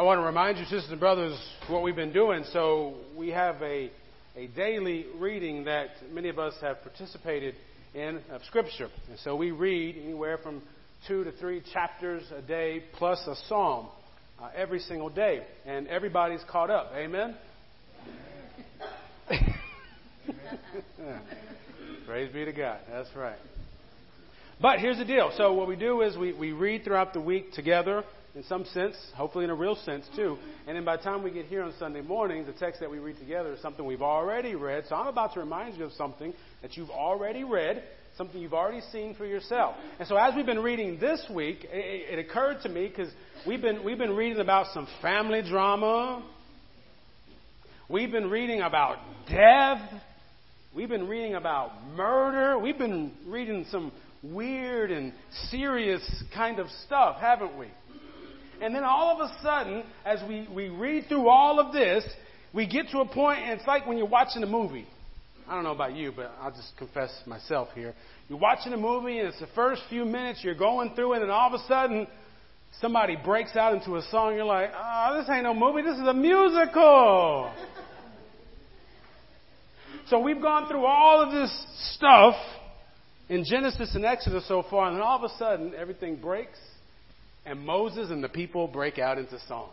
I 0.00 0.02
want 0.02 0.18
to 0.18 0.24
remind 0.24 0.56
you, 0.56 0.64
sisters 0.64 0.90
and 0.90 0.98
brothers, 0.98 1.38
what 1.68 1.82
we've 1.82 1.94
been 1.94 2.14
doing. 2.14 2.44
So 2.54 2.94
we 3.14 3.28
have 3.28 3.60
a, 3.60 3.90
a 4.34 4.46
daily 4.56 5.04
reading 5.18 5.64
that 5.64 5.88
many 6.10 6.30
of 6.30 6.38
us 6.38 6.54
have 6.62 6.80
participated 6.80 7.54
in 7.92 8.18
of 8.30 8.40
Scripture. 8.46 8.88
And 9.10 9.18
so 9.18 9.36
we 9.36 9.50
read 9.50 9.98
anywhere 10.02 10.38
from 10.38 10.62
two 11.06 11.22
to 11.24 11.32
three 11.32 11.62
chapters 11.74 12.22
a 12.34 12.40
day 12.40 12.82
plus 12.96 13.20
a 13.26 13.34
psalm 13.46 13.88
uh, 14.40 14.48
every 14.56 14.78
single 14.78 15.10
day. 15.10 15.42
And 15.66 15.86
everybody's 15.86 16.40
caught 16.50 16.70
up. 16.70 16.92
Amen? 16.94 17.36
Praise 22.06 22.32
be 22.32 22.46
to 22.46 22.52
God. 22.54 22.78
That's 22.90 23.14
right. 23.14 23.36
But 24.62 24.78
here's 24.78 24.96
the 24.96 25.04
deal. 25.04 25.30
So 25.36 25.52
what 25.52 25.68
we 25.68 25.76
do 25.76 26.00
is 26.00 26.16
we, 26.16 26.32
we 26.32 26.52
read 26.52 26.84
throughout 26.84 27.12
the 27.12 27.20
week 27.20 27.52
together 27.52 28.02
in 28.34 28.44
some 28.44 28.64
sense, 28.66 28.96
hopefully 29.14 29.44
in 29.44 29.50
a 29.50 29.54
real 29.54 29.76
sense 29.84 30.04
too. 30.14 30.38
And 30.66 30.76
then 30.76 30.84
by 30.84 30.96
the 30.96 31.02
time 31.02 31.22
we 31.22 31.30
get 31.30 31.46
here 31.46 31.62
on 31.62 31.72
Sunday 31.78 32.00
morning, 32.00 32.46
the 32.46 32.52
text 32.52 32.80
that 32.80 32.90
we 32.90 32.98
read 32.98 33.18
together 33.18 33.52
is 33.52 33.60
something 33.60 33.84
we've 33.84 34.02
already 34.02 34.54
read. 34.54 34.84
So 34.88 34.94
I'm 34.94 35.08
about 35.08 35.34
to 35.34 35.40
remind 35.40 35.76
you 35.76 35.84
of 35.84 35.92
something 35.92 36.32
that 36.62 36.76
you've 36.76 36.90
already 36.90 37.42
read, 37.42 37.82
something 38.16 38.40
you've 38.40 38.54
already 38.54 38.82
seen 38.92 39.14
for 39.16 39.26
yourself. 39.26 39.74
And 39.98 40.06
so 40.06 40.16
as 40.16 40.34
we've 40.36 40.46
been 40.46 40.62
reading 40.62 41.00
this 41.00 41.24
week, 41.34 41.64
it, 41.64 42.18
it 42.18 42.18
occurred 42.18 42.58
to 42.62 42.68
me 42.68 42.86
because 42.88 43.12
we've 43.46 43.62
been 43.62 43.84
we've 43.84 43.98
been 43.98 44.14
reading 44.14 44.40
about 44.40 44.66
some 44.72 44.86
family 45.02 45.42
drama. 45.42 46.24
We've 47.88 48.12
been 48.12 48.30
reading 48.30 48.60
about 48.60 48.98
death. 49.28 49.80
We've 50.72 50.88
been 50.88 51.08
reading 51.08 51.34
about 51.34 51.72
murder. 51.96 52.56
We've 52.56 52.78
been 52.78 53.12
reading 53.26 53.66
some 53.72 53.90
weird 54.22 54.92
and 54.92 55.12
serious 55.48 56.02
kind 56.32 56.60
of 56.60 56.68
stuff, 56.86 57.16
haven't 57.20 57.58
we? 57.58 57.66
And 58.60 58.74
then 58.74 58.84
all 58.84 59.18
of 59.18 59.30
a 59.30 59.42
sudden, 59.42 59.84
as 60.04 60.20
we, 60.28 60.46
we 60.54 60.68
read 60.68 61.06
through 61.08 61.28
all 61.28 61.58
of 61.58 61.72
this, 61.72 62.04
we 62.52 62.66
get 62.66 62.90
to 62.90 62.98
a 62.98 63.06
point, 63.06 63.40
and 63.40 63.58
it's 63.58 63.66
like 63.66 63.86
when 63.86 63.96
you're 63.96 64.06
watching 64.06 64.42
a 64.42 64.46
movie. 64.46 64.86
I 65.48 65.54
don't 65.54 65.64
know 65.64 65.72
about 65.72 65.96
you, 65.96 66.12
but 66.14 66.30
I'll 66.40 66.50
just 66.50 66.76
confess 66.76 67.10
myself 67.26 67.68
here. 67.74 67.94
You're 68.28 68.38
watching 68.38 68.72
a 68.72 68.76
movie, 68.76 69.18
and 69.18 69.28
it's 69.28 69.40
the 69.40 69.48
first 69.54 69.82
few 69.88 70.04
minutes, 70.04 70.40
you're 70.44 70.54
going 70.54 70.94
through 70.94 71.14
it, 71.14 71.22
and 71.22 71.30
all 71.30 71.52
of 71.52 71.60
a 71.60 71.66
sudden, 71.66 72.06
somebody 72.80 73.16
breaks 73.16 73.56
out 73.56 73.72
into 73.72 73.96
a 73.96 74.02
song. 74.10 74.34
You're 74.34 74.44
like, 74.44 74.70
oh, 74.76 75.18
this 75.18 75.28
ain't 75.30 75.44
no 75.44 75.54
movie, 75.54 75.82
this 75.82 75.96
is 75.96 76.06
a 76.06 76.14
musical. 76.14 77.52
so 80.08 80.20
we've 80.20 80.42
gone 80.42 80.68
through 80.68 80.84
all 80.84 81.22
of 81.22 81.32
this 81.32 81.94
stuff 81.96 82.34
in 83.28 83.44
Genesis 83.44 83.94
and 83.94 84.04
Exodus 84.04 84.46
so 84.46 84.64
far, 84.68 84.88
and 84.88 84.96
then 84.96 85.02
all 85.02 85.16
of 85.16 85.24
a 85.24 85.36
sudden, 85.38 85.72
everything 85.76 86.16
breaks 86.16 86.58
and 87.46 87.64
Moses 87.64 88.10
and 88.10 88.22
the 88.22 88.28
people 88.28 88.68
break 88.68 88.98
out 88.98 89.18
into 89.18 89.38
song. 89.48 89.70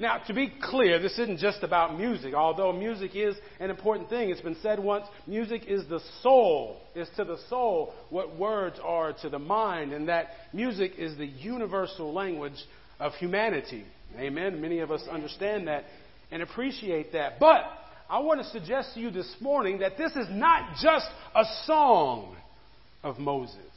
Now, 0.00 0.16
to 0.28 0.32
be 0.32 0.50
clear, 0.62 0.98
this 0.98 1.18
isn't 1.18 1.40
just 1.40 1.62
about 1.62 1.98
music, 1.98 2.32
although 2.32 2.72
music 2.72 3.14
is 3.14 3.36
an 3.60 3.68
important 3.68 4.08
thing. 4.08 4.30
It's 4.30 4.40
been 4.40 4.56
said 4.62 4.78
once 4.78 5.04
music 5.26 5.64
is 5.66 5.86
the 5.90 6.00
soul, 6.22 6.80
is 6.94 7.06
to 7.16 7.24
the 7.24 7.36
soul 7.50 7.92
what 8.08 8.34
words 8.38 8.80
are 8.82 9.12
to 9.20 9.28
the 9.28 9.38
mind, 9.38 9.92
and 9.92 10.08
that 10.08 10.28
music 10.54 10.92
is 10.96 11.18
the 11.18 11.26
universal 11.26 12.14
language 12.14 12.64
of 12.98 13.12
humanity. 13.14 13.84
Amen. 14.18 14.62
Many 14.62 14.78
of 14.78 14.90
us 14.90 15.02
understand 15.10 15.68
that 15.68 15.84
and 16.30 16.42
appreciate 16.42 17.12
that. 17.12 17.38
But 17.38 17.64
I 18.08 18.20
want 18.20 18.40
to 18.40 18.46
suggest 18.48 18.94
to 18.94 19.00
you 19.00 19.10
this 19.10 19.30
morning 19.38 19.80
that 19.80 19.98
this 19.98 20.12
is 20.12 20.26
not 20.30 20.76
just 20.82 21.06
a 21.34 21.44
song 21.66 22.36
of 23.02 23.18
Moses. 23.18 23.69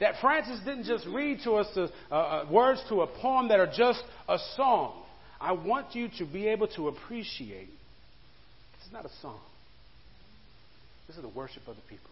That 0.00 0.14
Francis 0.20 0.60
didn't 0.64 0.84
just 0.84 1.06
read 1.06 1.40
to 1.44 1.54
us 1.54 1.66
the, 1.74 1.90
uh, 2.10 2.14
uh, 2.14 2.46
words 2.50 2.82
to 2.88 3.02
a 3.02 3.06
poem 3.06 3.48
that 3.48 3.58
are 3.58 3.70
just 3.74 4.02
a 4.28 4.38
song. 4.56 5.02
I 5.40 5.52
want 5.52 5.94
you 5.94 6.08
to 6.18 6.24
be 6.24 6.48
able 6.48 6.68
to 6.68 6.88
appreciate 6.88 7.68
this 7.68 8.86
is 8.86 8.92
not 8.92 9.04
a 9.04 9.10
song. 9.22 9.40
This 11.06 11.16
is 11.16 11.22
the 11.22 11.28
worship 11.28 11.66
of 11.66 11.76
the 11.76 11.82
people. 11.88 12.10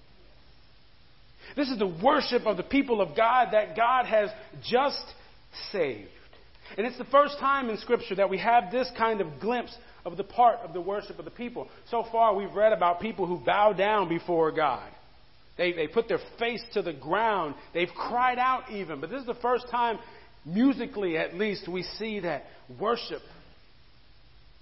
This 1.55 1.69
is 1.69 1.79
the 1.79 1.95
worship 2.03 2.47
of 2.47 2.57
the 2.57 2.63
people 2.63 3.01
of 3.01 3.17
God 3.17 3.49
that 3.53 3.77
God 3.77 4.07
has 4.07 4.31
just 4.65 5.05
saved. 5.71 6.09
And 6.77 6.87
it's 6.87 6.99
the 6.99 7.05
first 7.05 7.39
time 7.39 7.71
in 7.71 7.77
Scripture 7.79 8.17
that 8.17 8.29
we 8.29 8.39
have 8.39 8.73
this 8.73 8.91
kind 8.99 9.21
of 9.21 9.41
glimpse 9.41 9.77
of 10.05 10.17
the 10.17 10.25
part 10.25 10.59
of 10.61 10.73
the 10.73 10.81
worship 10.81 11.19
of 11.19 11.25
the 11.25 11.31
people. 11.31 11.69
So 11.91 12.05
far, 12.11 12.35
we've 12.35 12.53
read 12.53 12.73
about 12.73 13.01
people 13.01 13.27
who 13.27 13.39
bow 13.39 13.73
down 13.73 14.09
before 14.09 14.51
God. 14.51 14.91
They, 15.57 15.73
they 15.73 15.87
put 15.87 16.09
their 16.09 16.21
face 16.39 16.63
to 16.75 16.83
the 16.83 16.93
ground. 16.93 17.55
They've 17.73 17.89
cried 17.89 18.39
out 18.39 18.71
even. 18.71 19.01
But 19.01 19.11
this 19.11 19.21
is 19.21 19.27
the 19.27 19.35
first 19.35 19.69
time, 19.71 19.99
musically 20.45 21.17
at 21.17 21.35
least, 21.35 21.69
we 21.69 21.83
see 21.83 22.21
that 22.21 22.45
worship 22.79 23.23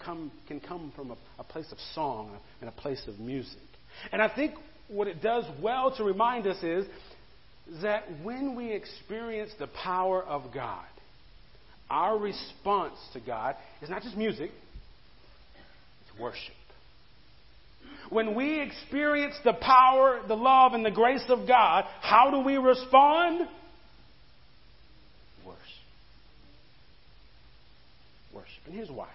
come, 0.04 0.30
can 0.46 0.60
come 0.60 0.92
from 0.94 1.10
a, 1.10 1.16
a 1.38 1.44
place 1.44 1.70
of 1.72 1.78
song 1.94 2.36
and 2.60 2.68
a 2.68 2.72
place 2.72 3.02
of 3.08 3.18
music. 3.18 3.58
And 4.12 4.22
I 4.22 4.34
think 4.34 4.54
what 4.88 5.08
it 5.08 5.22
does 5.22 5.44
well 5.62 5.94
to 5.96 6.04
remind 6.04 6.46
us 6.46 6.62
is 6.62 6.86
that 7.82 8.04
when 8.22 8.54
we 8.54 8.72
experience 8.72 9.50
the 9.58 9.68
power 9.68 10.22
of 10.22 10.52
God, 10.52 10.84
our 11.90 12.18
response 12.18 12.98
to 13.12 13.20
God 13.20 13.56
is 13.82 13.90
not 13.90 14.02
just 14.02 14.16
music, 14.16 14.50
it's 16.02 16.20
worship. 16.20 16.54
When 18.10 18.34
we 18.34 18.60
experience 18.60 19.34
the 19.44 19.54
power, 19.54 20.20
the 20.26 20.36
love, 20.36 20.74
and 20.74 20.84
the 20.84 20.90
grace 20.90 21.24
of 21.28 21.46
God, 21.46 21.84
how 22.00 22.30
do 22.30 22.40
we 22.40 22.56
respond? 22.56 23.48
Worship. 25.44 25.60
Worship. 28.34 28.66
And 28.66 28.74
here's 28.74 28.90
why. 28.90 29.08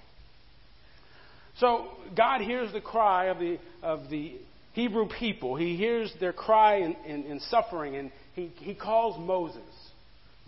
So 1.60 1.88
God 2.16 2.42
hears 2.42 2.72
the 2.72 2.82
cry 2.82 3.26
of 3.26 3.40
the 3.40 3.60
of 3.84 4.10
the 4.10 4.34
Hebrew 4.74 5.08
people. 5.08 5.56
He 5.56 5.76
hears 5.76 6.14
their 6.20 6.34
cry 6.34 6.78
in, 6.78 6.96
in, 7.06 7.24
in 7.26 7.40
suffering, 7.42 7.96
and 7.96 8.12
he, 8.34 8.52
he 8.58 8.74
calls 8.74 9.20
Moses, 9.20 9.62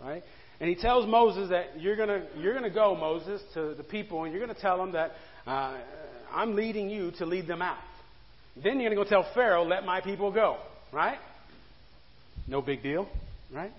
right? 0.00 0.22
And 0.58 0.68
he 0.68 0.76
tells 0.76 1.06
Moses 1.06 1.50
that 1.50 1.80
you're 1.80 1.96
gonna 1.96 2.24
you're 2.38 2.54
gonna 2.54 2.70
go, 2.70 2.96
Moses, 2.96 3.42
to 3.54 3.74
the 3.74 3.82
people, 3.82 4.24
and 4.24 4.32
you're 4.32 4.44
gonna 4.44 4.58
tell 4.58 4.78
them 4.78 4.92
that 4.92 5.12
uh, 5.46 5.76
I'm 6.32 6.54
leading 6.54 6.88
you 6.88 7.10
to 7.18 7.26
lead 7.26 7.46
them 7.46 7.60
out. 7.60 7.78
Then 8.56 8.80
you're 8.80 8.94
going 8.94 9.04
to 9.04 9.04
go 9.04 9.22
tell 9.22 9.32
Pharaoh, 9.34 9.64
let 9.64 9.84
my 9.84 10.00
people 10.00 10.30
go. 10.32 10.58
Right? 10.92 11.18
No 12.46 12.60
big 12.60 12.82
deal. 12.82 13.08
Right? 13.52 13.72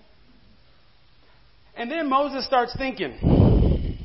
And 1.76 1.90
then 1.90 2.08
Moses 2.08 2.46
starts 2.46 2.74
thinking, 2.76 3.98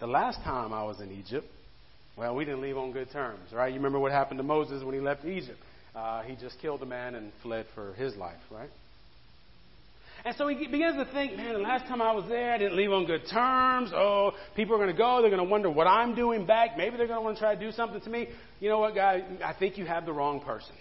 the 0.00 0.06
last 0.06 0.38
time 0.42 0.72
I 0.72 0.84
was 0.84 1.00
in 1.00 1.10
Egypt, 1.10 1.46
well, 2.16 2.34
we 2.34 2.44
didn't 2.44 2.60
leave 2.60 2.76
on 2.76 2.92
good 2.92 3.10
terms, 3.10 3.52
right? 3.52 3.68
You 3.68 3.76
remember 3.76 3.98
what 3.98 4.12
happened 4.12 4.38
to 4.38 4.44
Moses 4.44 4.84
when 4.84 4.94
he 4.94 5.00
left 5.00 5.24
Egypt? 5.24 5.58
Uh, 5.94 6.22
he 6.22 6.36
just 6.36 6.58
killed 6.60 6.82
a 6.82 6.86
man 6.86 7.14
and 7.14 7.32
fled 7.42 7.66
for 7.74 7.94
his 7.94 8.14
life, 8.16 8.40
right? 8.50 8.68
And 10.24 10.36
so 10.36 10.46
he 10.46 10.68
begins 10.68 10.96
to 10.96 11.12
think, 11.12 11.36
man, 11.36 11.54
the 11.54 11.58
last 11.58 11.86
time 11.86 12.00
I 12.00 12.12
was 12.12 12.24
there, 12.28 12.52
I 12.52 12.58
didn't 12.58 12.76
leave 12.76 12.92
on 12.92 13.06
good 13.06 13.22
terms. 13.28 13.90
Oh, 13.92 14.32
people 14.54 14.76
are 14.76 14.78
going 14.78 14.90
to 14.90 14.96
go. 14.96 15.20
They're 15.20 15.30
going 15.30 15.44
to 15.44 15.50
wonder 15.50 15.68
what 15.68 15.88
I'm 15.88 16.14
doing 16.14 16.46
back. 16.46 16.76
Maybe 16.76 16.96
they're 16.96 17.08
going 17.08 17.18
to 17.18 17.24
want 17.24 17.36
to 17.38 17.40
try 17.40 17.54
to 17.56 17.60
do 17.60 17.72
something 17.72 18.00
to 18.00 18.10
me. 18.10 18.28
You 18.60 18.68
know 18.68 18.78
what, 18.78 18.94
guy? 18.94 19.24
I 19.44 19.52
think 19.52 19.78
you 19.78 19.84
have 19.84 20.06
the 20.06 20.12
wrong 20.12 20.40
person. 20.40 20.76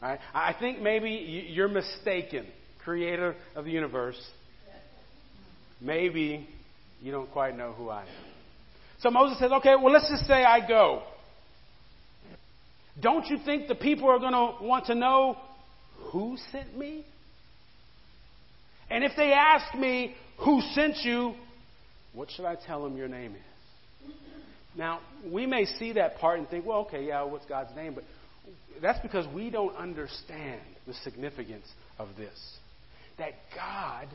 Right? 0.00 0.18
I 0.32 0.54
think 0.58 0.80
maybe 0.80 1.10
you're 1.50 1.68
mistaken, 1.68 2.46
creator 2.82 3.34
of 3.54 3.66
the 3.66 3.70
universe. 3.70 4.20
Maybe 5.80 6.48
you 7.02 7.12
don't 7.12 7.30
quite 7.32 7.56
know 7.56 7.72
who 7.72 7.90
I 7.90 8.02
am. 8.02 8.08
So 9.00 9.10
Moses 9.10 9.38
says, 9.38 9.52
okay, 9.52 9.74
well, 9.76 9.92
let's 9.92 10.08
just 10.10 10.26
say 10.26 10.42
I 10.42 10.66
go. 10.66 11.02
Don't 12.98 13.26
you 13.26 13.36
think 13.44 13.68
the 13.68 13.74
people 13.74 14.08
are 14.08 14.18
going 14.18 14.32
to 14.32 14.64
want 14.64 14.86
to 14.86 14.94
know 14.94 15.36
who 16.10 16.38
sent 16.50 16.76
me? 16.76 17.04
And 18.90 19.04
if 19.04 19.12
they 19.16 19.32
ask 19.32 19.74
me, 19.74 20.14
Who 20.38 20.60
sent 20.74 20.96
you? 21.04 21.34
What 22.12 22.30
should 22.30 22.44
I 22.44 22.54
tell 22.54 22.82
them 22.82 22.96
your 22.96 23.08
name 23.08 23.34
is? 23.34 24.12
Now, 24.76 25.00
we 25.30 25.46
may 25.46 25.64
see 25.64 25.92
that 25.92 26.18
part 26.18 26.38
and 26.38 26.48
think, 26.48 26.66
Well, 26.66 26.80
okay, 26.80 27.06
yeah, 27.06 27.22
what's 27.22 27.46
God's 27.46 27.74
name? 27.74 27.94
But 27.94 28.04
that's 28.80 29.00
because 29.00 29.26
we 29.34 29.50
don't 29.50 29.74
understand 29.76 30.60
the 30.86 30.94
significance 30.94 31.66
of 31.98 32.08
this. 32.16 32.38
That 33.18 33.32
God 33.54 34.08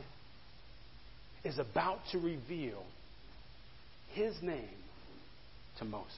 is 1.44 1.58
about 1.58 1.98
to 2.12 2.18
reveal 2.18 2.82
his 4.12 4.34
name 4.42 4.68
to 5.78 5.84
Moses. 5.84 6.12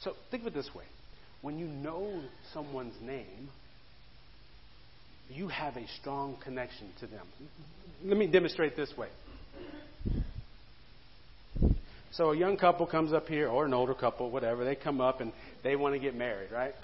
So 0.00 0.14
think 0.30 0.42
of 0.42 0.48
it 0.48 0.54
this 0.54 0.70
way 0.74 0.84
when 1.42 1.58
you 1.58 1.66
know 1.66 2.22
someone's 2.52 2.94
name, 3.02 3.48
you 5.34 5.48
have 5.48 5.76
a 5.76 5.86
strong 6.00 6.36
connection 6.42 6.88
to 7.00 7.06
them. 7.06 7.26
Let 8.04 8.16
me 8.16 8.26
demonstrate 8.26 8.76
this 8.76 8.92
way. 8.96 9.08
So 12.12 12.30
a 12.30 12.36
young 12.36 12.58
couple 12.58 12.86
comes 12.86 13.12
up 13.12 13.26
here, 13.26 13.48
or 13.48 13.64
an 13.64 13.72
older 13.72 13.94
couple, 13.94 14.30
whatever. 14.30 14.64
They 14.64 14.74
come 14.74 15.00
up 15.00 15.20
and 15.20 15.32
they 15.64 15.76
want 15.76 15.94
to 15.94 15.98
get 15.98 16.14
married, 16.14 16.50
right? 16.52 16.74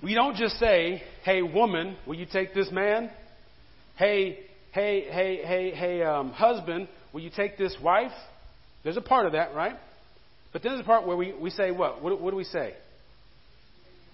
We 0.00 0.14
don't 0.14 0.36
just 0.36 0.58
say, 0.58 1.02
"Hey, 1.24 1.42
woman, 1.42 1.96
will 2.06 2.14
you 2.14 2.26
take 2.26 2.54
this 2.54 2.70
man?" 2.70 3.10
hey, 3.98 4.38
hey, 4.72 5.06
hey, 5.10 5.42
hey, 5.44 5.72
hey, 5.74 6.02
um, 6.02 6.30
husband, 6.30 6.88
will 7.12 7.20
you 7.20 7.30
take 7.34 7.58
this 7.58 7.76
wife? 7.82 8.12
There's 8.84 8.96
a 8.96 9.02
part 9.02 9.26
of 9.26 9.32
that, 9.32 9.54
right? 9.54 9.74
But 10.52 10.62
then 10.62 10.72
there's 10.72 10.82
a 10.82 10.86
part 10.86 11.06
where 11.06 11.16
we, 11.16 11.34
we 11.34 11.50
say 11.50 11.72
what? 11.72 12.00
what? 12.02 12.20
What 12.20 12.30
do 12.30 12.36
we 12.36 12.44
say? 12.44 12.74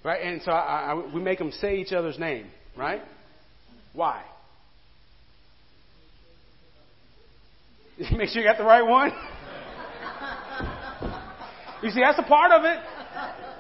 Right? 0.05 0.23
And 0.23 0.43
so 0.43 0.53
I, 0.53 0.93
I, 0.93 1.15
we 1.15 1.21
make 1.21 1.39
them 1.39 1.51
say 1.51 1.79
each 1.79 1.93
other's 1.93 2.19
name, 2.19 2.47
right? 2.77 3.01
Why? 3.95 4.23
Make 7.99 8.29
sure 8.29 8.43
you 8.43 8.49
got 8.49 8.59
the 8.59 8.65
right 8.65 8.83
one. 8.83 9.11
you 11.83 11.91
see, 11.91 12.01
that's 12.01 12.19
a 12.19 12.23
part 12.23 12.53
of 12.53 12.65
it. 12.65 12.79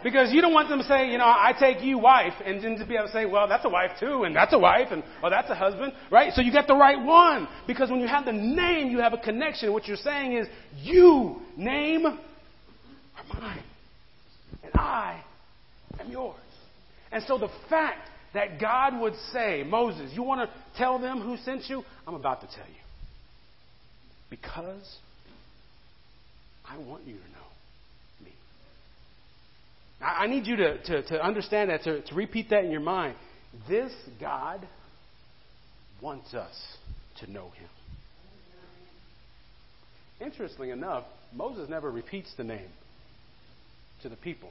Because 0.02 0.32
you 0.35 0.43
don't 0.43 0.52
want 0.52 0.69
them 0.69 0.81
to 0.81 0.85
say, 0.85 1.11
you 1.11 1.17
know, 1.17 1.25
I 1.25 1.55
take 1.58 1.82
you 1.82 1.96
wife, 1.96 2.35
and 2.44 2.62
then 2.62 2.76
to 2.76 2.85
be 2.85 2.94
able 2.94 3.06
to 3.06 3.12
say, 3.12 3.25
well, 3.25 3.49
that's 3.49 3.64
a 3.64 3.70
wife 3.70 3.93
too, 3.99 4.25
and 4.25 4.37
that's 4.37 4.52
a 4.52 4.58
wife, 4.58 4.88
and 4.91 5.02
oh, 5.23 5.31
that's 5.31 5.49
a 5.49 5.55
husband, 5.55 5.94
right? 6.11 6.31
So 6.35 6.43
you 6.43 6.52
get 6.52 6.67
the 6.67 6.76
right 6.76 7.02
one. 7.02 7.49
Because 7.67 7.91
when 7.91 8.00
you 8.00 8.06
have 8.06 8.26
the 8.26 8.32
name, 8.32 8.91
you 8.91 8.99
have 8.99 9.14
a 9.14 9.19
connection. 9.19 9.73
What 9.73 9.88
you're 9.88 9.96
saying 9.96 10.35
is, 10.35 10.46
you, 10.82 11.41
name, 11.56 12.05
are 12.05 12.19
mine. 13.32 13.62
And 14.62 14.73
I 14.75 15.23
am 16.05 16.11
yours. 16.11 16.37
And 17.12 17.23
so 17.27 17.39
the 17.39 17.51
fact 17.69 18.09
that 18.35 18.61
God 18.61 19.01
would 19.01 19.15
say, 19.33 19.62
Moses, 19.65 20.11
you 20.12 20.23
want 20.23 20.49
to 20.49 20.79
tell 20.79 20.99
them 20.99 21.21
who 21.21 21.37
sent 21.39 21.69
you? 21.69 21.85
I'm 22.06 22.15
about 22.15 22.41
to 22.41 22.47
tell 22.49 22.67
you. 22.67 22.83
Because 24.29 24.97
I 26.69 26.77
want 26.79 27.06
you 27.06 27.15
to 27.15 27.21
know 27.21 28.25
me. 28.25 28.33
I, 30.01 30.27
need 30.27 30.47
you 30.47 30.56
to, 30.56 30.83
to, 30.83 31.03
to 31.09 31.25
understand 31.25 31.71
that, 31.71 31.85
to, 31.85 32.03
to 32.03 32.15
repeat 32.15 32.51
that 32.51 32.65
in 32.65 32.71
your 32.71 32.81
mind. 32.81 33.15
This 33.69 33.93
God 34.21 34.67
wants 36.01 36.35
us 36.35 36.55
to 37.21 37.31
know 37.31 37.51
him. 37.51 37.69
Interestingly 40.21 40.71
enough, 40.71 41.05
Moses 41.33 41.69
never 41.69 41.91
repeats 41.91 42.33
the 42.37 42.45
name 42.45 42.69
to 44.03 44.09
the 44.09 44.17
people. 44.17 44.51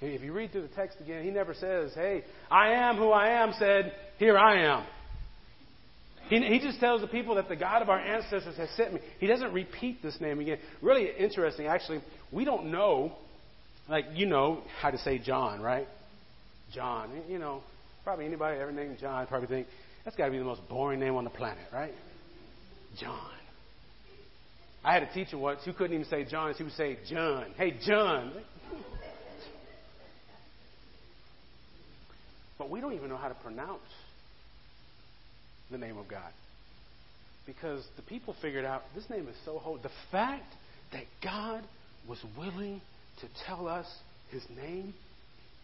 If 0.00 0.22
you 0.22 0.32
read 0.32 0.52
through 0.52 0.62
the 0.62 0.68
text 0.68 0.98
again, 1.00 1.24
he 1.24 1.30
never 1.30 1.52
says, 1.54 1.92
Hey, 1.94 2.24
I 2.50 2.72
am 2.72 2.96
who 2.96 3.10
I 3.10 3.42
am, 3.42 3.52
said, 3.58 3.92
Here 4.18 4.38
I 4.38 4.64
am. 4.64 4.86
He, 6.30 6.38
he 6.38 6.60
just 6.60 6.78
tells 6.80 7.00
the 7.00 7.08
people 7.08 7.34
that 7.34 7.48
the 7.48 7.56
God 7.56 7.82
of 7.82 7.90
our 7.90 7.98
ancestors 7.98 8.56
has 8.56 8.70
sent 8.76 8.94
me. 8.94 9.00
He 9.18 9.26
doesn't 9.26 9.52
repeat 9.52 10.00
this 10.02 10.18
name 10.20 10.38
again. 10.38 10.58
Really 10.80 11.08
interesting, 11.18 11.66
actually. 11.66 12.00
We 12.30 12.44
don't 12.44 12.70
know, 12.70 13.12
like, 13.88 14.06
you 14.14 14.26
know 14.26 14.62
how 14.80 14.90
to 14.90 14.98
say 14.98 15.18
John, 15.18 15.60
right? 15.60 15.88
John. 16.72 17.10
You 17.28 17.40
know, 17.40 17.62
probably 18.04 18.26
anybody 18.26 18.60
ever 18.60 18.70
named 18.70 18.98
John 19.00 19.26
probably 19.26 19.48
think, 19.48 19.66
that's 20.04 20.16
got 20.16 20.26
to 20.26 20.30
be 20.30 20.38
the 20.38 20.44
most 20.44 20.66
boring 20.68 21.00
name 21.00 21.16
on 21.16 21.24
the 21.24 21.30
planet, 21.30 21.64
right? 21.72 21.92
John. 22.98 23.18
I 24.82 24.94
had 24.94 25.02
a 25.02 25.12
teacher 25.12 25.36
once 25.36 25.60
who 25.64 25.72
couldn't 25.72 25.94
even 25.94 26.06
say 26.06 26.24
John. 26.24 26.54
She 26.56 26.62
would 26.62 26.72
say 26.72 26.96
John. 27.08 27.46
Hey, 27.56 27.76
John. 27.86 28.32
But 32.60 32.68
we 32.68 32.82
don't 32.82 32.92
even 32.92 33.08
know 33.08 33.16
how 33.16 33.28
to 33.28 33.34
pronounce 33.34 33.80
the 35.70 35.78
name 35.78 35.96
of 35.96 36.06
God. 36.08 36.30
Because 37.46 37.82
the 37.96 38.02
people 38.02 38.36
figured 38.42 38.66
out 38.66 38.82
this 38.94 39.08
name 39.08 39.28
is 39.28 39.36
so 39.46 39.58
holy. 39.58 39.80
The 39.82 39.88
fact 40.12 40.44
that 40.92 41.04
God 41.24 41.64
was 42.06 42.22
willing 42.36 42.82
to 43.22 43.26
tell 43.46 43.66
us 43.66 43.86
his 44.30 44.42
name 44.54 44.92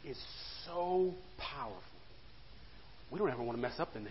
is 0.07 0.17
so 0.65 1.13
powerful. 1.39 1.83
We 3.13 3.19
don't 3.19 3.31
ever 3.31 3.43
want 3.43 3.59
to 3.59 3.63
mess 3.63 3.79
up 3.79 3.93
the 3.93 4.01
name. 4.01 4.09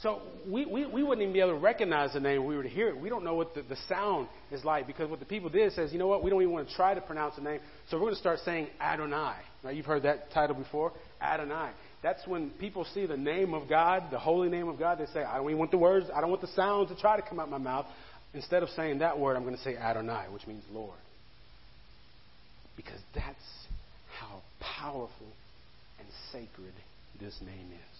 So 0.00 0.22
we, 0.48 0.64
we, 0.64 0.86
we 0.86 1.02
wouldn't 1.02 1.20
even 1.20 1.34
be 1.34 1.40
able 1.40 1.52
to 1.52 1.58
recognize 1.58 2.14
the 2.14 2.20
name 2.20 2.40
if 2.40 2.46
we 2.46 2.56
were 2.56 2.62
to 2.62 2.70
hear 2.70 2.88
it. 2.88 2.98
We 2.98 3.10
don't 3.10 3.22
know 3.22 3.34
what 3.34 3.54
the, 3.54 3.60
the 3.60 3.76
sound 3.86 4.28
is 4.50 4.64
like 4.64 4.86
because 4.86 5.10
what 5.10 5.20
the 5.20 5.26
people 5.26 5.50
did 5.50 5.74
says, 5.74 5.92
you 5.92 5.98
know 5.98 6.06
what, 6.06 6.24
we 6.24 6.30
don't 6.30 6.40
even 6.40 6.54
want 6.54 6.70
to 6.70 6.74
try 6.74 6.94
to 6.94 7.02
pronounce 7.02 7.36
the 7.36 7.42
name. 7.42 7.60
So 7.90 7.98
we're 7.98 8.04
going 8.04 8.14
to 8.14 8.20
start 8.20 8.38
saying 8.46 8.68
Adonai. 8.80 9.36
Now 9.62 9.70
you've 9.70 9.86
heard 9.86 10.04
that 10.04 10.30
title 10.32 10.56
before, 10.56 10.92
Adonai. 11.20 11.70
That's 12.02 12.26
when 12.26 12.50
people 12.50 12.86
see 12.94 13.04
the 13.06 13.16
name 13.16 13.52
of 13.52 13.68
God, 13.68 14.04
the 14.10 14.18
holy 14.18 14.48
name 14.48 14.68
of 14.68 14.78
God, 14.78 14.98
they 14.98 15.06
say, 15.12 15.22
I 15.22 15.36
don't 15.36 15.46
even 15.46 15.58
want 15.58 15.70
the 15.70 15.78
words, 15.78 16.06
I 16.14 16.20
don't 16.20 16.30
want 16.30 16.40
the 16.40 16.48
sound 16.48 16.88
to 16.88 16.96
try 16.96 17.16
to 17.20 17.22
come 17.22 17.38
out 17.38 17.50
my 17.50 17.58
mouth. 17.58 17.86
Instead 18.32 18.62
of 18.62 18.70
saying 18.70 19.00
that 19.00 19.18
word, 19.18 19.36
I'm 19.36 19.42
going 19.42 19.56
to 19.56 19.62
say 19.62 19.76
Adonai, 19.76 20.26
which 20.32 20.46
means 20.46 20.62
Lord. 20.72 20.96
Because 22.76 23.00
that's 23.14 23.36
how 24.18 24.40
powerful 24.60 25.26
and 25.98 26.08
sacred 26.32 26.72
this 27.20 27.36
name 27.42 27.68
is. 27.72 27.98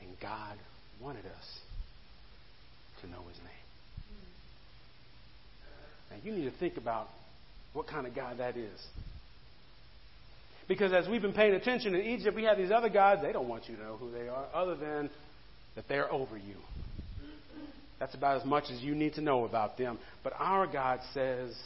And 0.00 0.16
God 0.20 0.56
wanted 1.02 1.26
us 1.26 1.58
to 3.02 3.10
know 3.10 3.20
his 3.28 3.38
name. 3.38 3.48
Now, 6.10 6.16
you 6.22 6.32
need 6.32 6.50
to 6.50 6.58
think 6.58 6.76
about 6.76 7.08
what 7.72 7.86
kind 7.86 8.06
of 8.06 8.14
God 8.14 8.38
that 8.38 8.56
is. 8.56 8.80
Because 10.68 10.92
as 10.92 11.08
we've 11.08 11.22
been 11.22 11.32
paying 11.32 11.54
attention 11.54 11.94
in 11.94 12.02
Egypt, 12.02 12.36
we 12.36 12.44
have 12.44 12.56
these 12.56 12.70
other 12.70 12.88
gods. 12.88 13.22
They 13.22 13.32
don't 13.32 13.48
want 13.48 13.68
you 13.68 13.76
to 13.76 13.82
know 13.82 13.96
who 13.96 14.10
they 14.12 14.28
are, 14.28 14.46
other 14.54 14.76
than 14.76 15.10
that 15.74 15.88
they're 15.88 16.12
over 16.12 16.36
you. 16.36 16.54
That's 17.98 18.14
about 18.14 18.40
as 18.40 18.44
much 18.44 18.64
as 18.72 18.80
you 18.80 18.94
need 18.94 19.14
to 19.14 19.20
know 19.20 19.44
about 19.44 19.78
them. 19.78 19.98
But 20.24 20.32
our 20.38 20.66
God 20.66 21.00
says, 21.14 21.56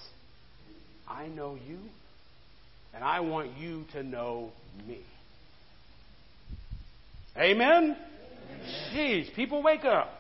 I 1.09 1.29
know 1.29 1.57
you, 1.67 1.79
and 2.95 3.03
I 3.03 3.21
want 3.21 3.57
you 3.57 3.85
to 3.93 4.03
know 4.03 4.51
me. 4.87 5.01
Amen? 7.39 7.97
Jeez, 8.95 9.35
people 9.35 9.63
wake 9.63 9.85
up. 9.85 10.11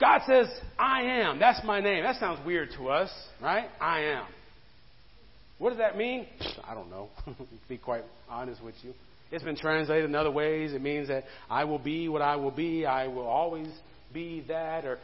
God 0.00 0.20
says, 0.26 0.48
I 0.78 1.02
am. 1.02 1.38
That's 1.38 1.64
my 1.64 1.80
name. 1.80 2.02
That 2.02 2.20
sounds 2.20 2.44
weird 2.44 2.70
to 2.76 2.88
us, 2.88 3.10
right? 3.40 3.68
I 3.80 4.00
am. 4.00 4.26
What 5.58 5.70
does 5.70 5.78
that 5.78 5.96
mean? 5.96 6.26
I 6.64 6.74
don't 6.74 6.90
know, 6.90 7.08
be 7.68 7.78
quite 7.78 8.04
honest 8.28 8.62
with 8.62 8.74
you. 8.82 8.92
It's 9.32 9.42
been 9.42 9.56
translated 9.56 10.08
in 10.08 10.14
other 10.14 10.30
ways. 10.30 10.72
It 10.72 10.82
means 10.82 11.08
that 11.08 11.24
I 11.50 11.64
will 11.64 11.78
be 11.78 12.08
what 12.08 12.22
I 12.22 12.36
will 12.36 12.50
be. 12.50 12.86
I 12.86 13.08
will 13.08 13.26
always 13.26 13.68
be 14.12 14.44
that. 14.48 14.84
Or 14.84 14.98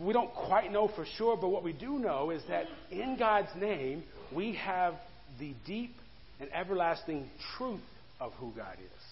we 0.00 0.12
don't 0.12 0.32
quite 0.32 0.72
know 0.72 0.88
for 0.88 1.04
sure, 1.16 1.36
but 1.36 1.48
what 1.48 1.62
we 1.62 1.72
do 1.72 1.98
know 1.98 2.30
is 2.30 2.42
that 2.48 2.66
in 2.90 3.18
God's 3.18 3.54
name, 3.56 4.04
we 4.34 4.54
have 4.54 4.94
the 5.38 5.54
deep 5.66 5.94
and 6.40 6.50
everlasting 6.52 7.28
truth 7.56 7.80
of 8.20 8.32
who 8.34 8.52
God 8.56 8.76
is. 8.80 9.02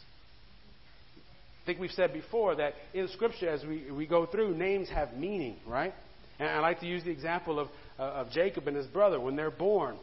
I 1.63 1.67
think 1.67 1.81
we've 1.81 1.91
said 1.91 2.13
before 2.13 2.55
that 2.57 2.75
in 2.95 3.09
Scripture, 3.09 3.49
as 3.51 3.65
we, 3.65 3.91
we 3.91 4.07
go 4.07 4.25
through, 4.25 4.57
names 4.57 4.89
have 4.89 5.15
meaning, 5.15 5.57
right? 5.67 5.93
And 6.39 6.49
I 6.49 6.61
like 6.61 6.81
to 6.81 6.87
use 6.87 7.03
the 7.03 7.11
example 7.11 7.59
of, 7.59 7.69
uh, 7.99 8.03
of 8.03 8.31
Jacob 8.31 8.69
and 8.69 8.77
his 8.77 8.87
brother 8.87 9.21
when 9.21 9.37
they're 9.37 9.51
born. 9.51 9.97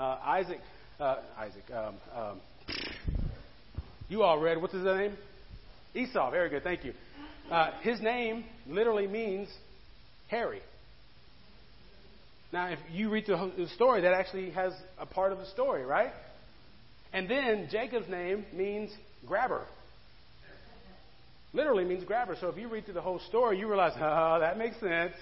Uh, 0.00 0.18
Isaac, 0.24 0.60
uh, 0.98 1.16
Isaac, 1.36 1.64
um, 1.74 1.94
um, 2.16 2.40
you 4.08 4.22
all 4.22 4.38
read, 4.38 4.58
what's 4.58 4.72
his 4.72 4.82
name? 4.82 5.12
Esau, 5.94 6.30
very 6.30 6.48
good, 6.48 6.62
thank 6.62 6.86
you. 6.86 6.94
Uh, 7.50 7.72
his 7.82 8.00
name 8.00 8.44
literally 8.66 9.06
means 9.06 9.50
hairy. 10.28 10.62
Now, 12.50 12.68
if 12.68 12.78
you 12.90 13.10
read 13.10 13.26
the 13.26 13.68
story, 13.74 14.00
that 14.00 14.14
actually 14.14 14.48
has 14.52 14.72
a 14.98 15.04
part 15.04 15.32
of 15.32 15.38
the 15.38 15.46
story, 15.48 15.84
right? 15.84 16.12
And 17.12 17.28
then 17.28 17.68
Jacob's 17.70 18.08
name 18.08 18.46
means 18.54 18.90
grabber 19.26 19.66
literally 21.52 21.84
means 21.84 22.04
grabber. 22.04 22.36
So 22.40 22.48
if 22.48 22.56
you 22.56 22.68
read 22.68 22.84
through 22.84 22.94
the 22.94 23.02
whole 23.02 23.20
story, 23.28 23.58
you 23.58 23.68
realize, 23.68 23.92
oh, 24.00 24.38
that 24.40 24.56
makes 24.56 24.80
sense. 24.80 25.12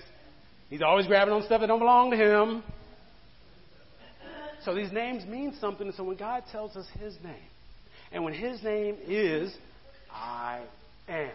He's 0.71 0.83
always 0.83 1.09
grabbing 1.09 1.35
on 1.35 1.43
stuff 1.45 1.63
that 1.63 1.67
don't 1.67 1.79
belong 1.81 2.13
to 2.13 2.17
him. 2.17 2.63
So 4.65 4.75
these 4.75 4.93
names 4.93 5.25
mean 5.27 5.55
something. 5.61 5.93
So 5.97 6.05
when 6.05 6.17
God 6.17 6.45
tells 6.51 6.77
us 6.77 6.87
His 6.99 7.15
name, 7.23 7.35
and 8.13 8.25
when 8.25 8.35
His 8.35 8.63
name 8.63 8.97
is 9.07 9.55
I 10.13 10.63
am, 11.09 11.31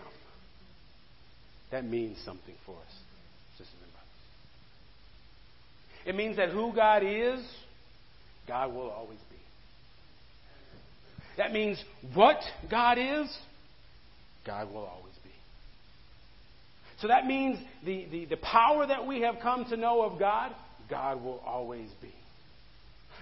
that 1.71 1.85
means 1.85 2.17
something 2.23 2.55
for 2.65 2.75
us, 2.75 2.93
sisters 3.57 3.75
and 3.81 3.91
brothers. 3.91 4.09
It 6.05 6.15
means 6.15 6.37
that 6.37 6.49
who 6.49 6.73
God 6.73 7.03
is, 7.03 7.43
God 8.47 8.73
will 8.73 8.89
always 8.89 9.19
be. 9.29 9.37
That 11.37 11.51
means 11.51 11.83
what 12.13 12.37
God 12.69 12.97
is, 12.99 13.35
God 14.45 14.69
will 14.71 14.85
always 14.85 15.15
be. 15.23 15.31
So 17.01 17.07
that 17.07 17.25
means 17.25 17.57
the, 17.85 18.05
the, 18.11 18.25
the 18.25 18.37
power 18.37 18.85
that 18.85 19.07
we 19.07 19.21
have 19.21 19.35
come 19.41 19.65
to 19.65 19.77
know 19.77 20.03
of 20.03 20.19
God, 20.19 20.51
God 20.89 21.23
will 21.23 21.41
always 21.45 21.89
be. 22.01 22.13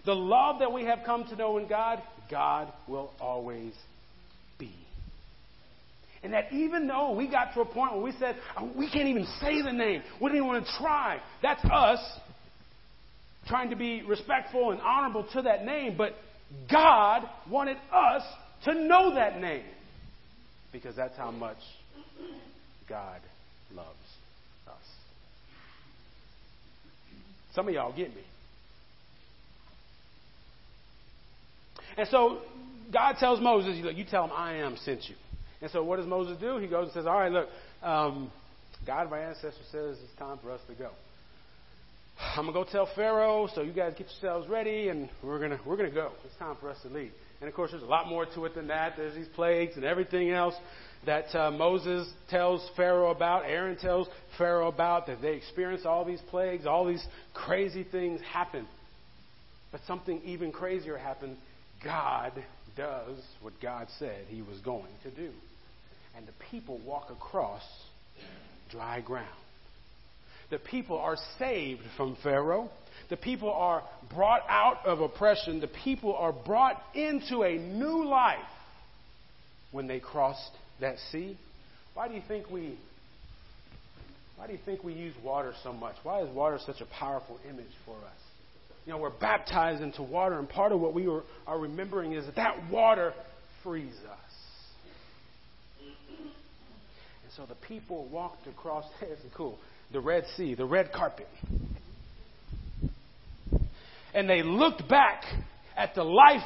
The 0.05 0.13
love 0.13 0.60
that 0.60 0.72
we 0.72 0.86
have 0.86 1.00
come 1.05 1.25
to 1.25 1.36
know 1.36 1.58
in 1.58 1.67
God, 1.67 2.01
God 2.29 2.72
will 2.88 3.12
always 3.20 3.74
be. 4.58 4.74
And 6.24 6.34
that 6.34 6.51
even 6.51 6.88
though 6.88 7.13
we 7.13 7.29
got 7.29 7.53
to 7.53 7.62
a 7.62 7.65
point 7.65 7.93
where 7.93 8.01
we 8.01 8.12
said, 8.20 8.36
oh, 8.58 8.72
we 8.77 8.89
can't 8.89 9.08
even 9.08 9.25
say 9.39 9.62
the 9.62 9.72
name, 9.72 10.01
we 10.22 10.29
don't 10.29 10.38
even 10.38 10.48
want 10.48 10.65
to 10.65 10.72
try, 10.79 11.20
that's 11.41 11.63
us 11.65 12.00
trying 13.48 13.72
to 13.72 13.75
be 13.75 14.03
respectful 14.03 14.72
and 14.72 14.79
honorable 14.81 15.25
to 15.34 15.41
that 15.43 15.65
name, 15.65 15.96
but 15.98 16.13
God 16.72 17.27
wanted 17.50 17.77
us 17.91 18.24
to 18.65 18.74
know 18.74 19.15
that 19.15 19.39
name. 19.39 19.65
Because 20.72 20.96
that's 20.96 21.17
how 21.17 21.31
much 21.31 21.58
God 22.88 23.20
loves 23.74 23.89
us. 24.67 24.74
Some 27.53 27.67
of 27.67 27.74
y'all 27.74 27.96
get 27.96 28.15
me. 28.15 28.22
And 31.98 32.07
so 32.10 32.41
God 32.91 33.15
tells 33.19 33.39
Moses, 33.39 33.83
look, 33.83 33.95
you 33.95 34.05
tell 34.05 34.25
him, 34.25 34.31
I 34.36 34.55
am 34.55 34.77
sent 34.77 35.10
you. 35.10 35.15
And 35.62 35.69
so 35.71 35.83
what 35.83 35.98
does 35.98 36.07
Moses 36.07 36.38
do? 36.39 36.57
He 36.57 36.67
goes 36.67 36.86
and 36.86 36.93
says, 36.93 37.05
All 37.05 37.19
right, 37.19 37.31
look, 37.31 37.48
um, 37.83 38.31
God 38.86 39.05
of 39.05 39.13
our 39.13 39.21
ancestors 39.21 39.65
says 39.71 39.98
it's 40.03 40.17
time 40.17 40.39
for 40.41 40.51
us 40.51 40.62
to 40.67 40.74
go. 40.74 40.89
I'm 42.36 42.45
gonna 42.45 42.53
go 42.53 42.63
tell 42.63 42.89
Pharaoh, 42.95 43.48
so 43.53 43.62
you 43.62 43.71
guys 43.71 43.93
get 43.98 44.07
yourselves 44.07 44.48
ready, 44.48 44.89
and 44.89 45.10
we're 45.24 45.39
gonna 45.39 45.60
we're 45.65 45.77
gonna 45.77 45.91
go. 45.91 46.12
It's 46.25 46.36
time 46.38 46.55
for 46.60 46.69
us 46.69 46.77
to 46.83 46.89
leave. 46.89 47.12
And 47.39 47.48
of 47.48 47.55
course, 47.55 47.71
there's 47.71 47.83
a 47.83 47.88
lot 47.88 48.07
more 48.07 48.25
to 48.25 48.45
it 48.45 48.53
than 48.55 48.67
that. 48.67 48.93
There's 48.98 49.15
these 49.15 49.27
plagues 49.36 49.75
and 49.75 49.83
everything 49.83 50.29
else 50.29 50.53
that 51.05 51.33
uh, 51.36 51.50
Moses 51.50 52.07
tells 52.29 52.67
Pharaoh 52.75 53.10
about. 53.10 53.45
Aaron 53.45 53.75
tells 53.77 54.07
Pharaoh 54.38 54.67
about 54.67 55.07
that 55.07 55.21
they 55.21 55.33
experience 55.33 55.86
all 55.86 56.05
these 56.05 56.21
plagues, 56.29 56.65
all 56.65 56.86
these 56.86 57.05
crazy 57.33 57.83
things 57.83 58.21
happen. 58.21 58.67
But 59.71 59.81
something 59.88 60.21
even 60.24 60.51
crazier 60.51 60.98
happened. 60.98 61.38
God 61.83 62.33
does 62.75 63.17
what 63.41 63.53
God 63.61 63.88
said 64.00 64.25
He 64.27 64.41
was 64.41 64.59
going 64.59 64.91
to 65.03 65.11
do, 65.11 65.31
and 66.15 66.27
the 66.27 66.33
people 66.51 66.79
walk 66.85 67.09
across 67.09 67.63
dry 68.69 69.01
ground. 69.01 69.27
The 70.50 70.59
people 70.59 70.97
are 70.97 71.17
saved 71.39 71.81
from 71.95 72.17
Pharaoh. 72.21 72.69
The 73.09 73.17
people 73.17 73.51
are 73.51 73.83
brought 74.13 74.41
out 74.50 74.85
of 74.85 75.00
oppression. 75.00 75.59
The 75.61 75.67
people 75.67 76.13
are 76.15 76.33
brought 76.33 76.81
into 76.93 77.43
a 77.43 77.57
new 77.57 78.05
life 78.05 78.39
when 79.71 79.88
they 79.88 80.00
crossed 80.00 80.51
that 80.81 80.97
sea. 81.11 81.38
Why 81.93 82.07
do 82.07 82.13
you 82.13 82.21
think 82.27 82.50
we 82.50 82.77
why 84.38 84.47
do 84.47 84.53
you 84.53 84.59
think 84.65 84.83
we 84.83 84.93
use 84.93 85.13
water 85.23 85.53
so 85.63 85.71
much? 85.71 85.95
Why 86.01 86.21
is 86.21 86.35
water 86.35 86.57
such 86.65 86.81
a 86.81 86.85
powerful 86.85 87.39
image 87.47 87.71
for 87.85 87.95
us? 87.95 88.30
You 88.85 88.93
know, 88.93 88.97
we're 88.97 89.11
baptized 89.11 89.81
into 89.81 90.01
water, 90.01 90.39
and 90.39 90.50
part 90.50 90.71
of 90.71 90.79
what 90.79 90.93
we 90.93 91.07
are, 91.07 91.21
are 91.45 91.59
remembering 91.59 92.13
is 92.13 92.25
that 92.25 92.35
that 92.35 92.69
water 92.71 93.13
frees 93.63 93.93
us. 94.09 94.17
And 95.81 97.31
so 97.35 97.45
the 97.45 97.55
people 97.67 98.07
walked 98.09 98.47
across, 98.47 98.85
is 99.01 99.19
cool, 99.35 99.57
the 99.91 100.00
Red 100.00 100.25
Sea, 100.35 100.55
the 100.55 100.65
red 100.65 100.91
carpet. 100.91 101.27
And 104.13 104.29
they 104.29 104.43
looked 104.43 104.88
back 104.89 105.23
at 105.77 105.95
the 105.95 106.03
life 106.03 106.41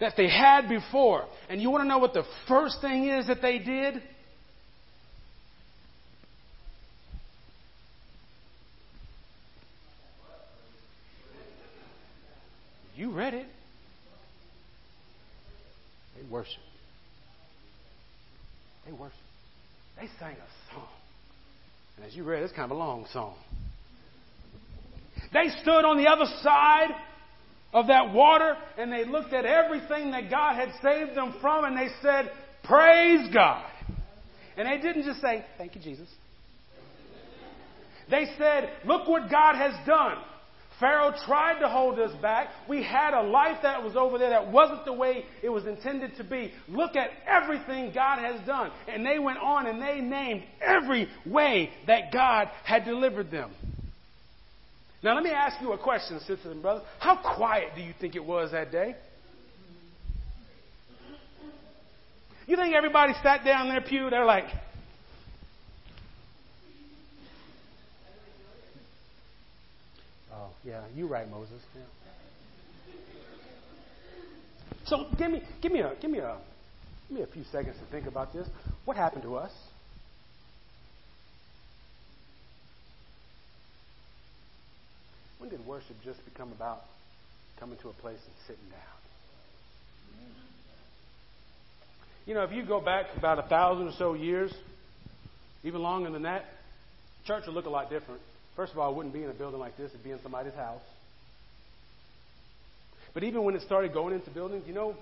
that 0.00 0.14
they 0.16 0.28
had 0.28 0.68
before. 0.68 1.26
And 1.48 1.62
you 1.62 1.70
want 1.70 1.84
to 1.84 1.88
know 1.88 1.98
what 1.98 2.12
the 2.12 2.24
first 2.48 2.80
thing 2.80 3.08
is 3.08 3.28
that 3.28 3.40
they 3.40 3.58
did? 3.58 4.02
You 12.94 13.10
read 13.10 13.34
it. 13.34 13.46
They 16.16 16.30
worship. 16.30 16.60
They 18.86 18.92
worship. 18.92 19.16
They 19.98 20.08
sang 20.18 20.34
a 20.34 20.74
song. 20.74 20.88
And 21.96 22.06
as 22.06 22.14
you 22.14 22.24
read, 22.24 22.42
it's 22.42 22.52
kind 22.52 22.70
of 22.70 22.76
a 22.76 22.78
long 22.78 23.06
song. 23.12 23.34
They 25.32 25.48
stood 25.62 25.84
on 25.84 25.96
the 25.96 26.08
other 26.08 26.26
side 26.42 26.90
of 27.72 27.86
that 27.86 28.12
water 28.12 28.56
and 28.76 28.92
they 28.92 29.04
looked 29.04 29.32
at 29.32 29.46
everything 29.46 30.10
that 30.10 30.30
God 30.30 30.56
had 30.56 30.70
saved 30.82 31.16
them 31.16 31.34
from 31.40 31.64
and 31.64 31.76
they 31.76 31.88
said, 32.02 32.30
Praise 32.64 33.32
God. 33.32 33.64
And 34.56 34.68
they 34.68 34.82
didn't 34.82 35.04
just 35.04 35.20
say, 35.20 35.44
Thank 35.56 35.74
you, 35.74 35.80
Jesus. 35.80 36.08
They 38.10 38.26
said, 38.36 38.70
Look 38.84 39.08
what 39.08 39.30
God 39.30 39.56
has 39.56 39.74
done. 39.86 40.18
Pharaoh 40.82 41.14
tried 41.24 41.60
to 41.60 41.68
hold 41.68 42.00
us 42.00 42.10
back. 42.20 42.48
We 42.68 42.82
had 42.82 43.14
a 43.14 43.22
life 43.22 43.58
that 43.62 43.84
was 43.84 43.94
over 43.94 44.18
there 44.18 44.30
that 44.30 44.50
wasn't 44.50 44.84
the 44.84 44.92
way 44.92 45.24
it 45.40 45.48
was 45.48 45.64
intended 45.64 46.16
to 46.16 46.24
be. 46.24 46.52
Look 46.66 46.96
at 46.96 47.10
everything 47.24 47.92
God 47.94 48.18
has 48.18 48.44
done. 48.44 48.72
And 48.88 49.06
they 49.06 49.20
went 49.20 49.38
on 49.38 49.68
and 49.68 49.80
they 49.80 50.00
named 50.00 50.42
every 50.60 51.08
way 51.24 51.70
that 51.86 52.12
God 52.12 52.48
had 52.64 52.84
delivered 52.84 53.30
them. 53.30 53.52
Now, 55.04 55.14
let 55.14 55.22
me 55.22 55.30
ask 55.30 55.60
you 55.62 55.70
a 55.70 55.78
question, 55.78 56.18
sisters 56.18 56.46
and 56.46 56.60
brothers. 56.60 56.82
How 56.98 57.14
quiet 57.36 57.76
do 57.76 57.80
you 57.80 57.94
think 58.00 58.16
it 58.16 58.24
was 58.24 58.50
that 58.50 58.72
day? 58.72 58.96
You 62.48 62.56
think 62.56 62.74
everybody 62.74 63.12
sat 63.22 63.44
down 63.44 63.68
in 63.68 63.72
their 63.72 63.82
pew? 63.82 64.10
They're 64.10 64.24
like, 64.24 64.46
Yeah, 70.64 70.82
you're 70.94 71.08
right, 71.08 71.28
Moses. 71.28 71.60
Yeah. 71.74 71.82
So 74.86 75.06
give 75.16 75.30
me, 75.30 75.42
give 75.60 75.72
me 75.72 75.80
a, 75.80 75.94
give 76.00 76.10
me 76.10 76.18
a, 76.18 76.36
give 77.08 77.18
me 77.18 77.22
a 77.22 77.26
few 77.26 77.44
seconds 77.50 77.76
to 77.78 77.84
think 77.90 78.06
about 78.06 78.32
this. 78.32 78.46
What 78.84 78.96
happened 78.96 79.22
to 79.22 79.36
us? 79.36 79.52
When 85.38 85.50
did 85.50 85.64
worship 85.66 85.96
just 86.04 86.24
become 86.24 86.52
about 86.52 86.82
coming 87.58 87.78
to 87.78 87.88
a 87.88 87.92
place 87.94 88.18
and 88.24 88.34
sitting 88.46 88.70
down? 88.70 88.78
You 92.26 92.34
know, 92.34 92.42
if 92.44 92.52
you 92.52 92.64
go 92.64 92.80
back 92.80 93.06
about 93.16 93.40
a 93.40 93.48
thousand 93.48 93.88
or 93.88 93.92
so 93.98 94.14
years, 94.14 94.52
even 95.64 95.82
longer 95.82 96.10
than 96.10 96.22
that, 96.22 96.44
church 97.26 97.44
would 97.46 97.54
look 97.54 97.66
a 97.66 97.70
lot 97.70 97.90
different. 97.90 98.20
First 98.56 98.72
of 98.72 98.78
all, 98.78 98.92
I 98.92 98.96
wouldn't 98.96 99.14
be 99.14 99.22
in 99.22 99.30
a 99.30 99.34
building 99.34 99.60
like 99.60 99.76
this, 99.76 99.90
it'd 99.90 100.04
be 100.04 100.10
in 100.10 100.22
somebody's 100.22 100.54
house. 100.54 100.82
But 103.14 103.24
even 103.24 103.44
when 103.44 103.54
it 103.54 103.62
started 103.62 103.92
going 103.92 104.14
into 104.14 104.30
buildings, 104.30 104.64
you 104.66 104.74
know, 104.74 104.94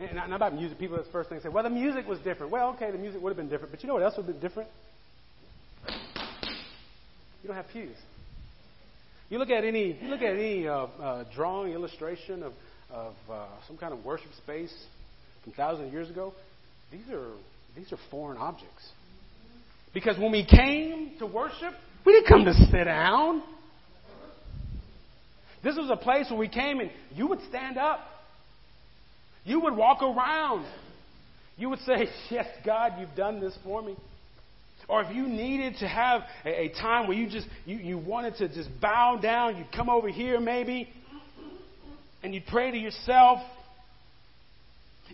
and 0.00 0.16
not 0.16 0.32
about 0.32 0.54
music, 0.54 0.78
people 0.78 0.96
at 0.96 1.04
first 1.12 1.28
thing 1.28 1.40
say, 1.40 1.48
well, 1.48 1.62
the 1.64 1.70
music 1.70 2.06
was 2.06 2.18
different. 2.20 2.52
Well, 2.52 2.70
okay, 2.70 2.90
the 2.90 2.98
music 2.98 3.22
would 3.22 3.30
have 3.30 3.36
been 3.36 3.48
different, 3.48 3.72
but 3.72 3.82
you 3.82 3.86
know 3.86 3.94
what 3.94 4.02
else 4.02 4.14
would 4.16 4.26
have 4.26 4.34
been 4.34 4.40
different? 4.40 4.68
You 7.42 7.48
don't 7.48 7.56
have 7.56 7.68
pews. 7.68 7.96
You 9.28 9.38
look 9.38 9.50
at 9.50 9.64
any, 9.64 9.98
you 10.00 10.08
look 10.08 10.22
at 10.22 10.34
any 10.34 10.68
uh, 10.68 10.74
uh, 10.74 11.24
drawing, 11.34 11.72
illustration 11.72 12.42
of, 12.42 12.52
of 12.90 13.14
uh, 13.30 13.46
some 13.66 13.76
kind 13.76 13.92
of 13.92 14.04
worship 14.04 14.30
space 14.42 14.74
from 15.42 15.52
thousands 15.52 15.88
of 15.88 15.92
years 15.92 16.10
ago. 16.10 16.32
These 16.92 17.08
are 17.12 17.32
these 17.76 17.92
are 17.92 17.98
foreign 18.10 18.38
objects. 18.38 18.88
Because 19.92 20.18
when 20.18 20.32
we 20.32 20.44
came 20.44 21.12
to 21.18 21.26
worship, 21.26 21.74
we 22.06 22.12
didn't 22.12 22.28
come 22.28 22.44
to 22.44 22.54
sit 22.70 22.84
down. 22.84 23.42
This 25.64 25.76
was 25.76 25.90
a 25.90 25.96
place 25.96 26.30
where 26.30 26.38
we 26.38 26.48
came 26.48 26.78
and 26.78 26.90
you 27.12 27.26
would 27.26 27.40
stand 27.48 27.76
up. 27.76 27.98
You 29.44 29.60
would 29.60 29.76
walk 29.76 30.02
around. 30.02 30.64
You 31.56 31.68
would 31.70 31.80
say, 31.80 32.08
Yes, 32.30 32.46
God, 32.64 32.92
you've 33.00 33.16
done 33.16 33.40
this 33.40 33.58
for 33.64 33.82
me. 33.82 33.96
Or 34.88 35.02
if 35.02 35.14
you 35.14 35.26
needed 35.26 35.78
to 35.80 35.88
have 35.88 36.22
a, 36.44 36.66
a 36.66 36.68
time 36.68 37.08
where 37.08 37.16
you 37.16 37.28
just 37.28 37.48
you, 37.64 37.76
you 37.78 37.98
wanted 37.98 38.36
to 38.36 38.48
just 38.48 38.68
bow 38.80 39.18
down, 39.20 39.56
you'd 39.56 39.72
come 39.72 39.88
over 39.88 40.08
here 40.08 40.38
maybe 40.38 40.88
and 42.22 42.32
you'd 42.32 42.46
pray 42.46 42.70
to 42.70 42.76
yourself. 42.76 43.40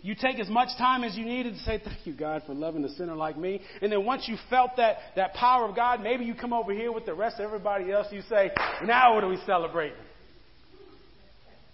You 0.03 0.15
take 0.15 0.37
as 0.37 0.49
much 0.49 0.67
time 0.77 1.05
as 1.05 1.15
you 1.15 1.23
needed 1.23 1.53
to 1.53 1.59
say, 1.61 1.81
Thank 1.83 2.05
you, 2.05 2.13
God, 2.13 2.43
for 2.45 2.53
loving 2.53 2.83
a 2.83 2.89
sinner 2.89 3.15
like 3.15 3.37
me. 3.37 3.61
And 3.81 3.89
then 3.89 4.05
once 4.05 4.27
you 4.27 4.35
felt 4.49 4.71
that, 4.75 4.97
that 5.15 5.33
power 5.33 5.67
of 5.67 5.77
God, 5.77 6.03
maybe 6.03 6.25
you 6.25 6.35
come 6.35 6.51
over 6.51 6.73
here 6.73 6.91
with 6.91 7.05
the 7.05 7.13
rest 7.13 7.39
of 7.39 7.45
everybody 7.45 7.89
else. 7.89 8.07
You 8.11 8.21
say, 8.29 8.51
Now 8.83 9.15
what 9.15 9.23
are 9.23 9.29
we 9.29 9.39
celebrating? 9.45 9.97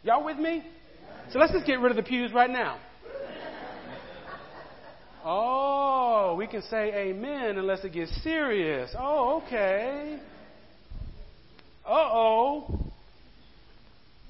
Y'all 0.03 0.23
with 0.23 0.37
me? 0.37 0.63
So 1.33 1.39
let's 1.39 1.51
just 1.51 1.65
get 1.65 1.79
rid 1.79 1.89
of 1.91 1.97
the 1.97 2.07
pews 2.07 2.31
right 2.31 2.49
now. 2.49 2.79
Oh, 5.25 6.35
we 6.37 6.45
can 6.45 6.61
say 6.61 6.93
amen 7.09 7.57
unless 7.57 7.83
it 7.83 7.93
gets 7.93 8.11
serious. 8.23 8.91
Oh, 8.97 9.41
okay. 9.45 10.19
Uh 11.83 11.89
oh. 11.89 12.79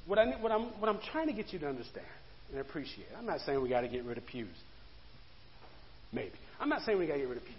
What, 0.07 0.17
I, 0.17 0.25
what, 0.39 0.51
I'm, 0.53 0.63
what 0.79 0.89
I'm 0.89 0.99
trying 1.11 1.27
to 1.27 1.33
get 1.33 1.51
you 1.51 1.59
to 1.59 1.67
understand 1.67 2.07
and 2.51 2.59
appreciate. 2.59 3.07
I'm 3.17 3.25
not 3.25 3.41
saying 3.41 3.61
we 3.61 3.69
got 3.69 3.81
to 3.81 3.87
get 3.87 4.03
rid 4.03 4.17
of 4.17 4.25
pews. 4.25 4.47
Maybe. 6.11 6.31
I'm 6.59 6.69
not 6.69 6.81
saying 6.83 6.97
we 6.97 7.07
got 7.07 7.13
to 7.13 7.19
get 7.19 7.27
rid 7.29 7.37
of 7.37 7.45
pews. 7.45 7.55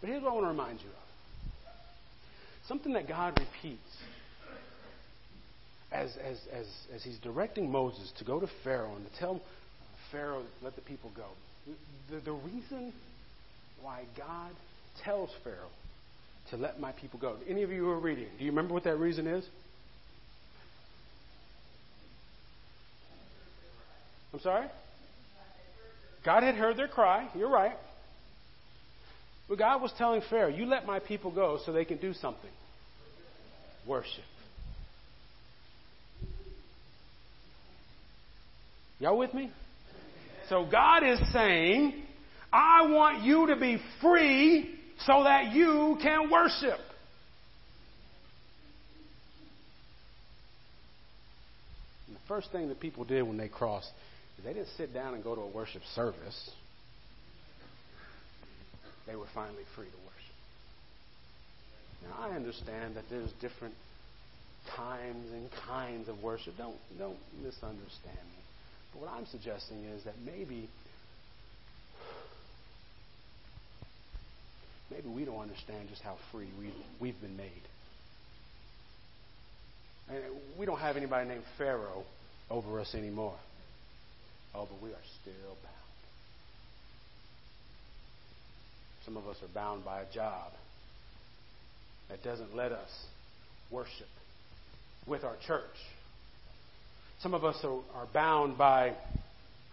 But 0.00 0.08
here's 0.08 0.22
what 0.22 0.30
I 0.30 0.34
want 0.34 0.44
to 0.46 0.50
remind 0.50 0.80
you 0.80 0.88
of 0.88 1.02
something 2.68 2.92
that 2.94 3.08
God 3.08 3.38
repeats 3.38 3.80
as, 5.92 6.10
as, 6.24 6.38
as, 6.52 6.66
as 6.94 7.02
he's 7.02 7.18
directing 7.18 7.70
Moses 7.70 8.12
to 8.18 8.24
go 8.24 8.40
to 8.40 8.48
Pharaoh 8.64 8.94
and 8.96 9.06
to 9.06 9.18
tell 9.18 9.40
Pharaoh, 10.10 10.42
let 10.62 10.74
the 10.74 10.82
people 10.82 11.10
go. 11.14 11.26
The, 12.10 12.20
the 12.20 12.32
reason 12.32 12.92
why 13.80 14.02
God 14.16 14.52
tells 15.04 15.30
Pharaoh 15.44 15.70
to 16.50 16.56
let 16.56 16.80
my 16.80 16.92
people 16.92 17.18
go. 17.18 17.36
Any 17.48 17.62
of 17.62 17.70
you 17.70 17.84
who 17.84 17.90
are 17.90 18.00
reading, 18.00 18.26
do 18.38 18.44
you 18.44 18.50
remember 18.50 18.74
what 18.74 18.84
that 18.84 18.96
reason 18.96 19.26
is? 19.26 19.44
I'm 24.32 24.40
sorry? 24.40 24.66
God 26.24 26.42
had 26.42 26.54
heard 26.54 26.76
their 26.76 26.88
cry. 26.88 27.28
You're 27.34 27.50
right. 27.50 27.76
But 29.48 29.58
God 29.58 29.82
was 29.82 29.92
telling 29.98 30.22
Pharaoh, 30.30 30.48
You 30.48 30.66
let 30.66 30.86
my 30.86 30.98
people 30.98 31.30
go 31.30 31.58
so 31.64 31.72
they 31.72 31.84
can 31.84 31.98
do 31.98 32.14
something 32.14 32.50
worship. 33.86 34.24
Y'all 39.00 39.18
with 39.18 39.34
me? 39.34 39.50
So 40.48 40.66
God 40.70 41.02
is 41.04 41.18
saying, 41.32 42.04
I 42.52 42.86
want 42.86 43.24
you 43.24 43.48
to 43.48 43.56
be 43.56 43.78
free 44.00 44.74
so 45.06 45.24
that 45.24 45.52
you 45.52 45.98
can 46.00 46.30
worship. 46.30 46.78
And 52.06 52.14
the 52.14 52.20
first 52.28 52.52
thing 52.52 52.68
that 52.68 52.78
people 52.78 53.04
did 53.04 53.22
when 53.22 53.36
they 53.36 53.48
crossed 53.48 53.90
they 54.44 54.52
didn't 54.52 54.68
sit 54.76 54.92
down 54.92 55.14
and 55.14 55.22
go 55.22 55.34
to 55.34 55.40
a 55.40 55.48
worship 55.48 55.82
service. 55.94 56.50
They 59.06 59.16
were 59.16 59.26
finally 59.34 59.64
free 59.76 59.86
to 59.86 59.96
worship. 59.96 60.12
Now 62.02 62.26
I 62.26 62.36
understand 62.36 62.96
that 62.96 63.04
there's 63.10 63.30
different 63.40 63.74
times 64.76 65.30
and 65.32 65.48
kinds 65.66 66.08
of 66.08 66.22
worship. 66.22 66.54
Don't 66.56 66.76
don't 66.98 67.18
misunderstand 67.42 68.16
me. 68.16 68.42
But 68.92 69.02
what 69.02 69.10
I'm 69.10 69.26
suggesting 69.26 69.84
is 69.84 70.04
that 70.04 70.14
maybe 70.24 70.68
maybe 74.90 75.08
we 75.08 75.24
don't 75.24 75.40
understand 75.40 75.88
just 75.88 76.02
how 76.02 76.16
free 76.30 76.48
we, 76.58 76.72
we've 77.00 77.20
been 77.20 77.36
made. 77.36 77.50
And 80.08 80.22
we 80.58 80.66
don't 80.66 80.80
have 80.80 80.96
anybody 80.96 81.28
named 81.28 81.44
Pharaoh 81.56 82.04
over 82.50 82.80
us 82.80 82.94
anymore. 82.94 83.36
Oh, 84.54 84.68
but 84.70 84.82
we 84.82 84.90
are 84.90 85.04
still 85.22 85.56
bound. 85.62 85.72
Some 89.04 89.16
of 89.16 89.26
us 89.26 89.36
are 89.42 89.52
bound 89.54 89.84
by 89.84 90.02
a 90.02 90.12
job 90.12 90.52
that 92.08 92.22
doesn't 92.22 92.54
let 92.54 92.72
us 92.72 92.90
worship 93.70 94.08
with 95.06 95.24
our 95.24 95.36
church. 95.46 95.62
Some 97.20 97.34
of 97.34 97.44
us 97.44 97.56
are, 97.64 98.06
bound 98.12 98.58
by 98.58 98.94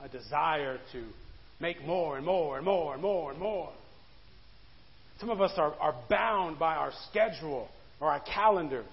a 0.04 0.08
desire 0.08 0.80
to 0.94 1.04
make 1.60 1.84
more 1.86 2.16
and 2.16 2.26
more 2.26 2.58
and 2.58 2.66
more 2.66 2.94
and 2.94 3.02
more 3.02 3.32
and 3.32 3.40
more. 3.40 3.72
Some 5.20 5.30
of 5.30 5.42
us 5.42 5.52
are, 5.58 5.74
are 5.76 5.96
bound 6.10 6.58
by 6.58 6.76
our 6.76 6.92
schedule 7.10 7.68
or 8.00 8.12
our 8.12 8.22
calendars. 8.22 8.86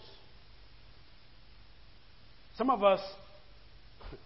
Some 2.57 2.71
of 2.71 2.83
us 2.83 3.01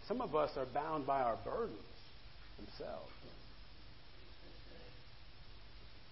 some 0.09 0.21
of 0.21 0.35
us 0.35 0.51
are 0.57 0.67
bound 0.67 1.07
by 1.07 1.21
our 1.21 1.39
burdens 1.45 1.79
themselves. 2.59 3.11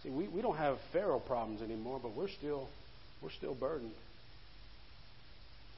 See, 0.02 0.10
we, 0.10 0.28
we 0.28 0.42
don't 0.42 0.56
have 0.56 0.78
Pharaoh 0.92 1.20
problems 1.20 1.60
anymore, 1.60 1.98
but 2.02 2.14
we're 2.14 2.28
still 2.28 2.68
we're 3.22 3.30
still 3.30 3.54
burdened. 3.54 3.92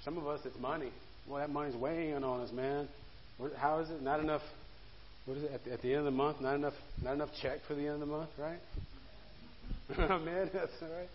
Some 0.04 0.18
of 0.18 0.26
us 0.26 0.40
it's 0.44 0.59
money. 0.59 0.90
Well, 1.28 1.38
that 1.38 1.50
money's 1.50 1.76
weighing 1.76 2.23
on 2.25 2.40
us, 2.40 2.52
man. 2.52 2.88
How 3.56 3.78
is 3.78 3.90
it? 3.90 4.02
Not 4.02 4.20
enough. 4.20 4.42
What 5.26 5.38
is 5.38 5.44
it 5.44 5.52
at 5.52 5.64
the, 5.64 5.73
at 5.73 5.82
the 5.82 5.88
end 5.90 5.99
of 6.00 6.04
the 6.04 6.11
month? 6.11 6.40
Not 6.40 6.54
enough. 6.54 6.75
Not 7.02 7.14
enough 7.14 7.30
check 7.40 7.61
for 7.66 7.75
the 7.75 7.82
end 7.82 7.94
of 7.94 8.00
the 8.00 8.06
month, 8.06 8.30
right? 8.38 8.59
man, 9.99 10.50
that's 10.52 10.73
all 10.82 10.88
right. 10.88 11.09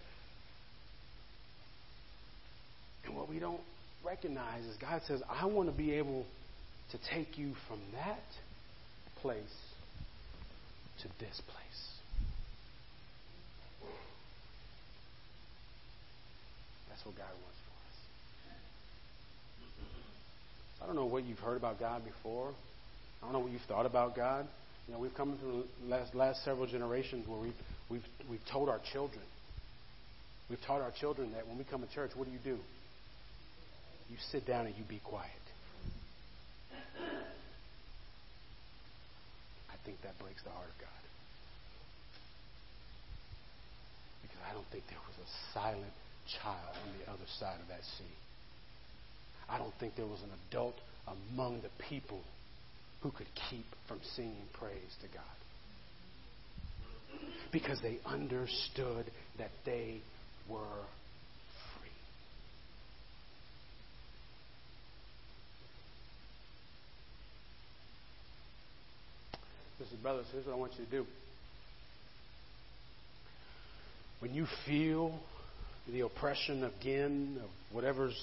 And 3.06 3.16
what 3.16 3.30
we 3.30 3.40
don't 3.40 3.62
recognize 4.04 4.64
is 4.66 4.76
God 4.78 5.02
says, 5.08 5.22
"I 5.30 5.46
want 5.46 5.70
to 5.70 5.76
be 5.76 5.94
able 5.94 6.26
to 6.92 6.98
take 7.14 7.38
you 7.38 7.54
from 7.68 7.80
that 7.94 8.24
place 9.22 9.58
to 11.02 11.08
this 11.20 11.42
place." 11.48 11.96
That's 16.90 17.06
what 17.06 17.16
God 17.18 17.32
wants. 17.32 17.60
For 17.66 17.74
us. 17.90 17.98
I 20.82 20.86
don't 20.86 20.96
know 20.96 21.06
what 21.06 21.24
you've 21.26 21.40
heard 21.40 21.58
about 21.58 21.80
God 21.80 22.04
before. 22.06 22.54
I 23.22 23.26
don't 23.26 23.34
know 23.34 23.40
what 23.40 23.52
you've 23.52 23.62
thought 23.64 23.86
about 23.86 24.16
God. 24.16 24.48
You 24.88 24.94
know, 24.94 25.00
we've 25.00 25.14
come 25.16 25.38
through 25.40 25.64
the 25.82 25.90
last, 25.90 26.14
last 26.14 26.44
several 26.46 26.68
generations 26.68 27.28
where 27.28 27.40
we've, 27.40 27.56
we've, 27.90 28.06
we've 28.30 28.46
told 28.52 28.70
our 28.70 28.80
children. 28.94 29.24
We've 30.50 30.62
taught 30.62 30.82
our 30.82 30.92
children 30.92 31.32
that 31.34 31.48
when 31.48 31.58
we 31.58 31.64
come 31.64 31.82
to 31.82 31.94
church, 31.94 32.12
what 32.16 32.26
do 32.26 32.32
you 32.32 32.40
do? 32.44 32.60
You 34.10 34.18
sit 34.32 34.46
down 34.46 34.68
and 34.68 34.76
you 34.76 34.84
be 34.88 35.02
quiet. 35.04 35.32
I 39.70 39.76
think 39.86 40.02
that 40.04 40.18
breaks 40.20 40.42
the 40.44 40.50
heart 40.50 40.70
of 40.70 40.78
God. 40.82 40.90
Because 44.22 44.42
I 44.50 44.54
don't 44.54 44.66
think 44.72 44.84
there 44.90 45.00
was 45.06 45.18
a 45.22 45.30
silent 45.54 45.94
child 46.42 46.76
on 46.82 46.90
the 46.98 47.12
other 47.12 47.28
side 47.40 47.60
of 47.62 47.68
that 47.68 47.84
sea. 47.98 48.16
I 49.48 49.58
don't 49.58 49.74
think 49.80 49.96
there 49.96 50.08
was 50.08 50.22
an 50.24 50.32
adult 50.50 50.76
among 51.08 51.62
the 51.62 51.70
people 51.90 52.22
who 53.02 53.12
could 53.12 53.28
keep 53.50 53.66
from 53.88 54.00
singing 54.16 54.48
praise 54.54 54.96
to 55.02 55.08
God. 55.14 55.24
Because 57.52 57.80
they 57.82 58.00
understood 58.06 59.06
that 59.38 59.52
they 59.66 60.02
were 60.50 60.84
free. 61.78 61.90
Listen, 69.80 69.98
brothers, 70.02 70.26
here's 70.32 70.46
what 70.46 70.54
I 70.54 70.58
want 70.58 70.72
you 70.78 70.86
to 70.86 70.92
do. 70.92 71.06
When 74.20 74.34
you 74.34 74.48
feel 74.66 75.20
the 75.92 76.02
oppression 76.02 76.64
again 76.64 77.38
of 77.44 77.50
whatever's 77.74 78.18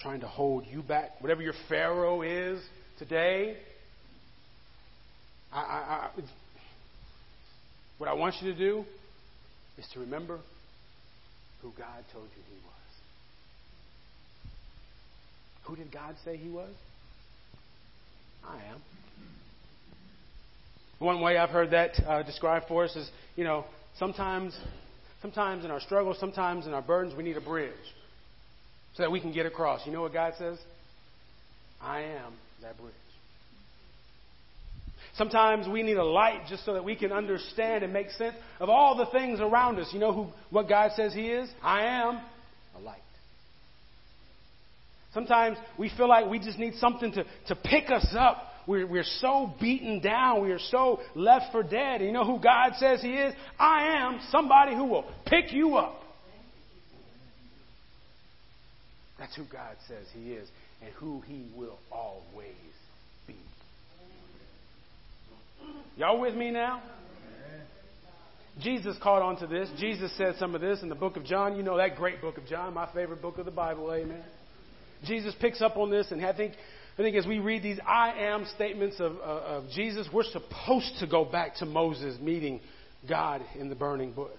trying 0.00 0.20
to 0.20 0.28
hold 0.28 0.64
you 0.66 0.82
back, 0.82 1.20
whatever 1.20 1.42
your 1.42 1.54
Pharaoh 1.68 2.22
is 2.22 2.62
today, 2.98 3.56
I, 5.52 5.58
I, 5.58 5.60
I, 5.62 6.10
what 7.98 8.08
I 8.08 8.12
want 8.12 8.36
you 8.40 8.52
to 8.52 8.58
do 8.58 8.84
is 9.78 9.86
to 9.94 10.00
remember 10.00 10.38
who 11.62 11.72
God 11.76 12.04
told 12.12 12.26
you 12.36 12.42
He 12.48 12.56
was. 12.64 12.72
Who 15.64 15.76
did 15.76 15.90
God 15.90 16.14
say 16.24 16.36
He 16.36 16.48
was? 16.48 16.72
I 18.46 18.56
am. 18.72 18.80
One 20.98 21.20
way 21.20 21.36
I've 21.36 21.50
heard 21.50 21.72
that 21.72 22.00
uh, 22.06 22.22
described 22.22 22.66
for 22.68 22.84
us 22.84 22.96
is, 22.96 23.10
you 23.36 23.44
know, 23.44 23.64
sometimes, 23.98 24.58
sometimes 25.20 25.64
in 25.64 25.70
our 25.70 25.80
struggles, 25.80 26.18
sometimes 26.18 26.66
in 26.66 26.72
our 26.72 26.82
burdens, 26.82 27.14
we 27.14 27.22
need 27.22 27.36
a 27.36 27.40
bridge 27.40 27.72
so 28.94 29.02
that 29.02 29.10
we 29.10 29.20
can 29.20 29.32
get 29.32 29.44
across. 29.44 29.84
You 29.84 29.92
know 29.92 30.00
what 30.00 30.14
God 30.14 30.34
says? 30.38 30.58
I 31.82 32.02
am 32.02 32.32
that 32.62 32.78
bridge. 32.78 32.94
Sometimes 35.16 35.66
we 35.68 35.82
need 35.82 35.96
a 35.96 36.04
light 36.04 36.42
just 36.48 36.64
so 36.64 36.74
that 36.74 36.84
we 36.84 36.94
can 36.94 37.12
understand 37.12 37.84
and 37.84 37.92
make 37.92 38.10
sense 38.10 38.34
of 38.60 38.68
all 38.68 38.96
the 38.96 39.06
things 39.06 39.40
around 39.40 39.78
us. 39.78 39.88
You 39.92 39.98
know 39.98 40.12
who, 40.12 40.26
what 40.50 40.68
God 40.68 40.92
says 40.94 41.14
He 41.14 41.28
is? 41.28 41.48
I 41.62 41.86
am 41.86 42.20
a 42.74 42.80
light. 42.80 43.00
Sometimes 45.14 45.56
we 45.78 45.90
feel 45.96 46.08
like 46.08 46.28
we 46.28 46.38
just 46.38 46.58
need 46.58 46.74
something 46.74 47.12
to, 47.12 47.24
to 47.46 47.56
pick 47.56 47.90
us 47.90 48.06
up. 48.18 48.42
We're, 48.66 48.86
we're 48.86 49.04
so 49.04 49.54
beaten 49.60 50.00
down. 50.00 50.42
We 50.42 50.50
are 50.50 50.58
so 50.58 51.00
left 51.14 51.52
for 51.52 51.62
dead. 51.62 52.00
You 52.00 52.12
know 52.12 52.24
who 52.24 52.40
God 52.40 52.72
says 52.78 53.00
He 53.00 53.14
is? 53.14 53.34
I 53.58 53.98
am 53.98 54.20
somebody 54.30 54.74
who 54.74 54.84
will 54.84 55.04
pick 55.24 55.52
you 55.52 55.76
up. 55.76 56.02
That's 59.18 59.34
who 59.36 59.44
God 59.44 59.76
says 59.88 60.06
He 60.12 60.32
is 60.32 60.48
and 60.82 60.92
who 60.94 61.20
He 61.22 61.46
will 61.56 61.78
always 61.90 62.54
be. 63.26 63.36
Y'all 65.96 66.20
with 66.20 66.34
me 66.34 66.50
now? 66.50 66.82
Jesus 68.60 68.96
caught 69.02 69.20
on 69.20 69.36
to 69.38 69.46
this. 69.46 69.68
Jesus 69.78 70.10
said 70.16 70.34
some 70.38 70.54
of 70.54 70.60
this 70.60 70.82
in 70.82 70.88
the 70.88 70.94
book 70.94 71.16
of 71.16 71.24
John. 71.24 71.56
You 71.56 71.62
know 71.62 71.76
that 71.76 71.96
great 71.96 72.22
book 72.22 72.38
of 72.38 72.46
John, 72.46 72.72
my 72.72 72.88
favorite 72.94 73.20
book 73.20 73.38
of 73.38 73.44
the 73.44 73.50
Bible. 73.50 73.92
Amen. 73.92 74.24
Jesus 75.04 75.34
picks 75.40 75.60
up 75.60 75.76
on 75.76 75.90
this, 75.90 76.10
and 76.10 76.24
I 76.24 76.32
think, 76.32 76.54
I 76.98 77.02
think 77.02 77.16
as 77.16 77.26
we 77.26 77.40
read 77.40 77.62
these 77.62 77.78
I 77.86 78.12
am 78.24 78.46
statements 78.54 79.00
of, 79.00 79.16
of 79.18 79.68
Jesus, 79.70 80.08
we're 80.12 80.24
supposed 80.24 80.98
to 81.00 81.06
go 81.06 81.26
back 81.26 81.56
to 81.56 81.66
Moses 81.66 82.18
meeting 82.20 82.60
God 83.06 83.42
in 83.58 83.68
the 83.68 83.74
burning 83.74 84.12
bush. 84.12 84.30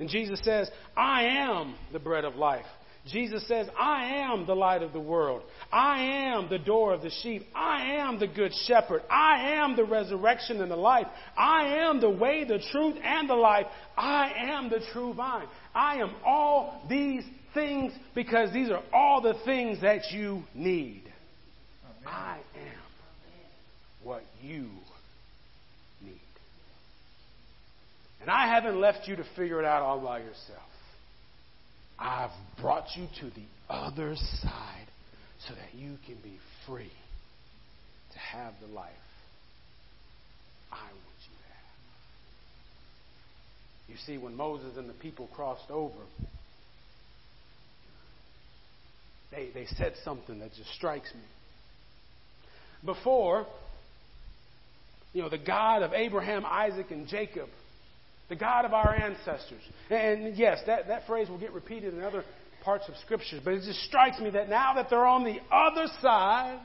And 0.00 0.08
Jesus 0.08 0.40
says, 0.42 0.68
I 0.96 1.22
am 1.24 1.76
the 1.92 2.00
bread 2.00 2.24
of 2.24 2.34
life. 2.34 2.66
Jesus 3.06 3.46
says, 3.46 3.68
I 3.78 4.32
am 4.32 4.46
the 4.46 4.56
light 4.56 4.82
of 4.82 4.92
the 4.92 5.00
world. 5.00 5.42
I 5.72 6.02
am 6.02 6.48
the 6.50 6.58
door 6.58 6.92
of 6.92 7.02
the 7.02 7.12
sheep. 7.22 7.46
I 7.54 7.98
am 7.98 8.18
the 8.18 8.26
good 8.26 8.52
shepherd. 8.66 9.02
I 9.08 9.52
am 9.60 9.76
the 9.76 9.84
resurrection 9.84 10.60
and 10.60 10.70
the 10.70 10.76
life. 10.76 11.06
I 11.38 11.86
am 11.86 12.00
the 12.00 12.10
way, 12.10 12.42
the 12.42 12.60
truth, 12.72 12.96
and 13.02 13.30
the 13.30 13.34
life. 13.34 13.66
I 13.96 14.32
am 14.48 14.68
the 14.70 14.80
true 14.92 15.14
vine. 15.14 15.46
I 15.72 15.98
am 15.98 16.16
all 16.24 16.82
these 16.88 17.22
things 17.54 17.92
because 18.16 18.52
these 18.52 18.70
are 18.70 18.82
all 18.92 19.22
the 19.22 19.34
things 19.44 19.80
that 19.82 20.10
you 20.10 20.42
need. 20.52 21.04
I 22.06 22.38
am 22.54 22.78
what 24.02 24.22
you 24.40 24.68
need. 26.02 26.20
And 28.20 28.30
I 28.30 28.46
haven't 28.46 28.80
left 28.80 29.08
you 29.08 29.16
to 29.16 29.24
figure 29.36 29.58
it 29.58 29.66
out 29.66 29.82
all 29.82 30.00
by 30.00 30.18
yourself. 30.18 30.62
I've 31.98 32.30
brought 32.60 32.86
you 32.96 33.06
to 33.20 33.30
the 33.30 33.46
other 33.68 34.14
side 34.16 34.86
so 35.48 35.54
that 35.54 35.78
you 35.78 35.96
can 36.06 36.16
be 36.22 36.38
free 36.66 36.92
to 38.12 38.18
have 38.18 38.54
the 38.60 38.72
life 38.72 38.92
I 40.70 40.84
want 40.84 41.20
you 41.22 41.36
to 41.36 41.48
have. 41.48 41.76
You 43.88 43.96
see, 44.06 44.18
when 44.18 44.36
Moses 44.36 44.76
and 44.76 44.88
the 44.88 44.94
people 44.94 45.28
crossed 45.34 45.70
over, 45.70 45.94
they, 49.30 49.50
they 49.52 49.66
said 49.76 49.94
something 50.04 50.38
that 50.40 50.54
just 50.54 50.72
strikes 50.74 51.12
me. 51.14 51.20
Before, 52.84 53.46
you 55.12 55.22
know, 55.22 55.28
the 55.28 55.38
God 55.38 55.82
of 55.82 55.92
Abraham, 55.92 56.44
Isaac, 56.44 56.86
and 56.90 57.08
Jacob, 57.08 57.48
the 58.28 58.36
God 58.36 58.64
of 58.64 58.74
our 58.74 58.94
ancestors. 58.94 59.62
And 59.90 60.36
yes, 60.36 60.58
that, 60.66 60.88
that 60.88 61.06
phrase 61.06 61.28
will 61.28 61.38
get 61.38 61.52
repeated 61.52 61.94
in 61.94 62.02
other 62.02 62.24
parts 62.64 62.88
of 62.88 62.96
Scripture, 63.04 63.40
but 63.44 63.54
it 63.54 63.62
just 63.62 63.80
strikes 63.84 64.18
me 64.18 64.30
that 64.30 64.48
now 64.48 64.74
that 64.74 64.90
they're 64.90 65.06
on 65.06 65.24
the 65.24 65.38
other 65.52 65.86
side, 66.02 66.60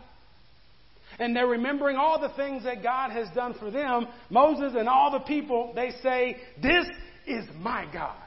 and 1.19 1.35
they're 1.35 1.47
remembering 1.47 1.97
all 1.97 2.19
the 2.19 2.33
things 2.35 2.63
that 2.63 2.81
God 2.81 3.11
has 3.11 3.27
done 3.35 3.53
for 3.59 3.69
them, 3.69 4.07
Moses 4.29 4.73
and 4.75 4.87
all 4.87 5.11
the 5.11 5.19
people, 5.19 5.73
they 5.75 5.91
say, 6.01 6.37
This 6.61 6.87
is 7.27 7.45
my 7.59 7.85
God. 7.91 8.17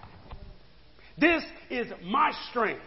This 1.18 1.42
is 1.70 1.86
my 2.04 2.32
strength. 2.50 2.82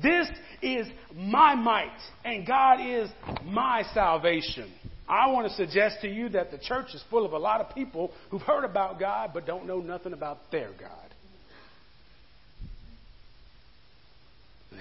This 0.00 0.28
is 0.62 0.86
my 1.14 1.54
might, 1.54 1.98
and 2.24 2.46
God 2.46 2.80
is 2.80 3.10
my 3.44 3.82
salvation. 3.94 4.72
I 5.08 5.26
want 5.32 5.48
to 5.48 5.54
suggest 5.54 5.96
to 6.02 6.08
you 6.08 6.28
that 6.30 6.52
the 6.52 6.58
church 6.58 6.94
is 6.94 7.02
full 7.10 7.26
of 7.26 7.32
a 7.32 7.38
lot 7.38 7.60
of 7.60 7.74
people 7.74 8.12
who've 8.30 8.42
heard 8.42 8.64
about 8.64 9.00
God 9.00 9.30
but 9.34 9.44
don't 9.44 9.66
know 9.66 9.80
nothing 9.80 10.12
about 10.12 10.38
their 10.52 10.70
God. 10.78 11.14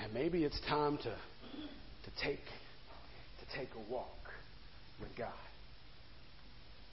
And 0.04 0.14
maybe 0.14 0.44
it's 0.44 0.60
time 0.68 0.98
to, 0.98 1.04
to, 1.04 2.24
take, 2.24 2.40
to 2.40 3.58
take 3.58 3.70
a 3.76 3.92
walk 3.92 4.08
with 5.02 5.10
God, 5.18 5.34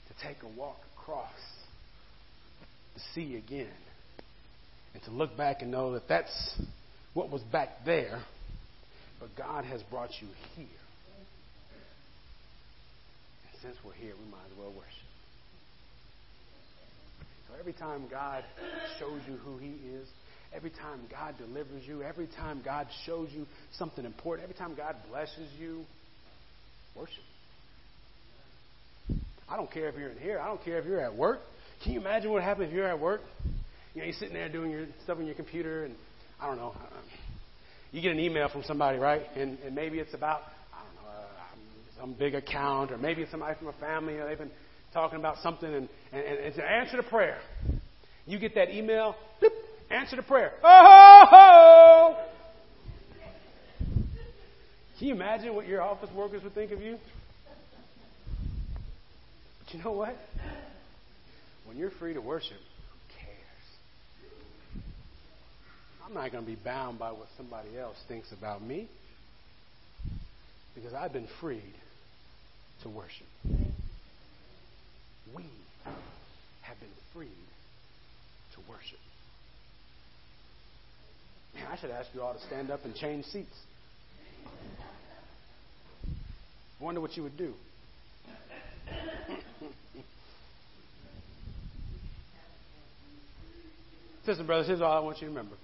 to 0.07 0.27
take 0.27 0.41
a 0.41 0.59
walk 0.59 0.77
across 0.97 1.29
the 2.95 3.01
sea 3.13 3.35
again, 3.35 3.69
and 4.93 5.03
to 5.03 5.11
look 5.11 5.37
back 5.37 5.61
and 5.61 5.69
know 5.69 5.93
that 5.93 6.07
that's 6.07 6.59
what 7.17 7.31
was 7.31 7.41
back 7.41 7.69
there, 7.83 8.21
but 9.19 9.35
God 9.35 9.65
has 9.65 9.81
brought 9.89 10.11
you 10.21 10.27
here. 10.55 10.67
And 13.49 13.61
since 13.63 13.75
we're 13.83 13.93
here, 13.93 14.13
we 14.23 14.29
might 14.29 14.45
as 14.51 14.55
well 14.55 14.67
worship. 14.67 14.91
So 17.47 17.55
every 17.59 17.73
time 17.73 18.03
God 18.11 18.43
shows 18.99 19.19
you 19.27 19.37
who 19.37 19.57
He 19.57 19.71
is, 19.95 20.07
every 20.53 20.69
time 20.69 20.99
God 21.09 21.33
delivers 21.39 21.87
you, 21.87 22.03
every 22.03 22.27
time 22.37 22.61
God 22.63 22.85
shows 23.07 23.29
you 23.31 23.47
something 23.79 24.05
important, 24.05 24.47
every 24.47 24.55
time 24.55 24.75
God 24.75 24.95
blesses 25.09 25.49
you, 25.59 25.85
worship. 26.95 27.23
I 29.49 29.57
don't 29.57 29.71
care 29.71 29.89
if 29.89 29.95
you're 29.95 30.11
in 30.11 30.19
here. 30.19 30.39
I 30.39 30.45
don't 30.45 30.63
care 30.63 30.77
if 30.77 30.85
you're 30.85 31.01
at 31.01 31.15
work. 31.15 31.39
Can 31.83 31.93
you 31.93 31.99
imagine 31.99 32.31
what 32.31 32.43
happens 32.43 32.67
if 32.67 32.75
you're 32.75 32.87
at 32.87 32.99
work? 32.99 33.21
You 33.95 34.01
know, 34.01 34.05
you're 34.05 34.13
sitting 34.13 34.35
there 34.35 34.49
doing 34.49 34.69
your 34.69 34.85
stuff 35.03 35.17
on 35.17 35.25
your 35.25 35.33
computer, 35.33 35.85
and 35.85 35.95
I 36.39 36.45
don't 36.45 36.57
know. 36.57 36.75
You 37.97 38.03
get 38.03 38.11
an 38.11 38.19
email 38.19 38.47
from 38.47 38.61
somebody, 38.61 38.99
right? 38.99 39.23
And, 39.35 39.57
and 39.65 39.73
maybe 39.73 39.97
it's 39.97 40.13
about, 40.13 40.41
I 40.71 40.83
don't 40.83 41.03
know, 41.03 41.09
uh, 41.09 41.99
some 41.99 42.13
big 42.13 42.35
account, 42.35 42.91
or 42.91 42.99
maybe 42.99 43.23
it's 43.23 43.31
somebody 43.31 43.57
from 43.57 43.69
a 43.69 43.73
family, 43.73 44.13
know, 44.13 44.27
they've 44.27 44.37
been 44.37 44.51
talking 44.93 45.17
about 45.17 45.37
something, 45.41 45.67
and, 45.67 45.89
and, 46.11 46.21
and 46.23 46.37
it's 46.41 46.57
an 46.59 46.63
answer 46.63 46.97
to 46.97 47.01
prayer. 47.01 47.39
You 48.27 48.37
get 48.37 48.53
that 48.53 48.69
email, 48.69 49.15
answer 49.89 50.15
to 50.15 50.21
prayer. 50.21 50.51
Oh! 50.63 51.25
ho, 51.27 52.15
ho! 52.19 52.25
Can 54.99 55.07
you 55.07 55.15
imagine 55.15 55.55
what 55.55 55.65
your 55.65 55.81
office 55.81 56.11
workers 56.15 56.43
would 56.43 56.53
think 56.53 56.71
of 56.71 56.79
you? 56.79 56.99
But 59.65 59.73
you 59.73 59.83
know 59.83 59.93
what? 59.93 60.15
When 61.65 61.77
you're 61.77 61.89
free 61.89 62.13
to 62.13 62.21
worship, 62.21 62.57
I'm 66.07 66.13
not 66.13 66.31
going 66.31 66.45
to 66.45 66.49
be 66.49 66.55
bound 66.55 66.97
by 66.99 67.11
what 67.11 67.27
somebody 67.35 67.77
else 67.77 67.97
thinks 68.07 68.31
about 68.31 68.63
me 68.63 68.87
because 70.73 70.93
I've 70.93 71.11
been 71.11 71.27
freed 71.41 71.73
to 72.83 72.89
worship. 72.89 73.27
We 75.35 75.43
have 76.61 76.79
been 76.79 76.87
freed 77.13 77.27
to 78.53 78.59
worship. 78.69 78.99
Man, 81.55 81.65
I 81.69 81.77
should 81.77 81.91
ask 81.91 82.07
you 82.13 82.21
all 82.21 82.33
to 82.33 82.39
stand 82.47 82.71
up 82.71 82.85
and 82.85 82.95
change 82.95 83.25
seats. 83.25 83.57
I 86.79 86.83
wonder 86.83 87.01
what 87.01 87.17
you 87.17 87.23
would 87.23 87.37
do. 87.37 87.53
Sisters 94.19 94.37
and 94.37 94.47
brothers, 94.47 94.67
here's 94.67 94.79
all 94.79 94.93
I 94.93 94.99
want 94.99 95.17
you 95.17 95.27
to 95.27 95.33
remember. 95.33 95.55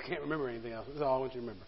I 0.00 0.08
can't 0.08 0.22
remember 0.22 0.48
anything 0.48 0.72
else. 0.72 0.86
That's 0.88 1.02
all 1.02 1.16
I 1.16 1.20
want 1.20 1.34
you 1.34 1.40
to 1.40 1.46
remember. 1.46 1.66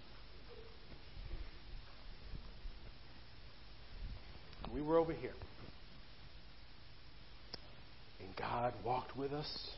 We 4.75 4.81
were 4.81 4.97
over 4.97 5.12
here. 5.12 5.35
And 8.21 8.35
God 8.37 8.73
walked 8.85 9.16
with 9.16 9.33
us 9.33 9.68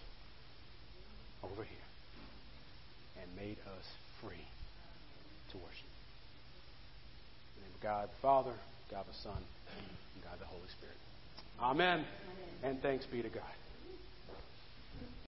over 1.43 1.65
here 1.65 3.23
and 3.23 3.37
made 3.37 3.57
us 3.59 3.85
free 4.23 4.47
to 5.51 5.57
worship. 5.57 5.91
In 7.57 7.63
the 7.63 7.67
name 7.67 7.75
of 7.75 7.83
God 7.83 8.09
the 8.09 8.23
Father, 8.23 8.55
God 8.91 9.05
the 9.09 9.19
Son, 9.23 9.37
and 9.37 10.25
God 10.25 10.39
the 10.39 10.47
Holy 10.47 10.69
Spirit. 10.79 10.97
Amen. 11.61 11.99
Amen. 11.99 12.05
And 12.63 12.83
thanks 12.83 13.05
be 13.07 13.21
to 13.23 13.29
God. 13.29 13.43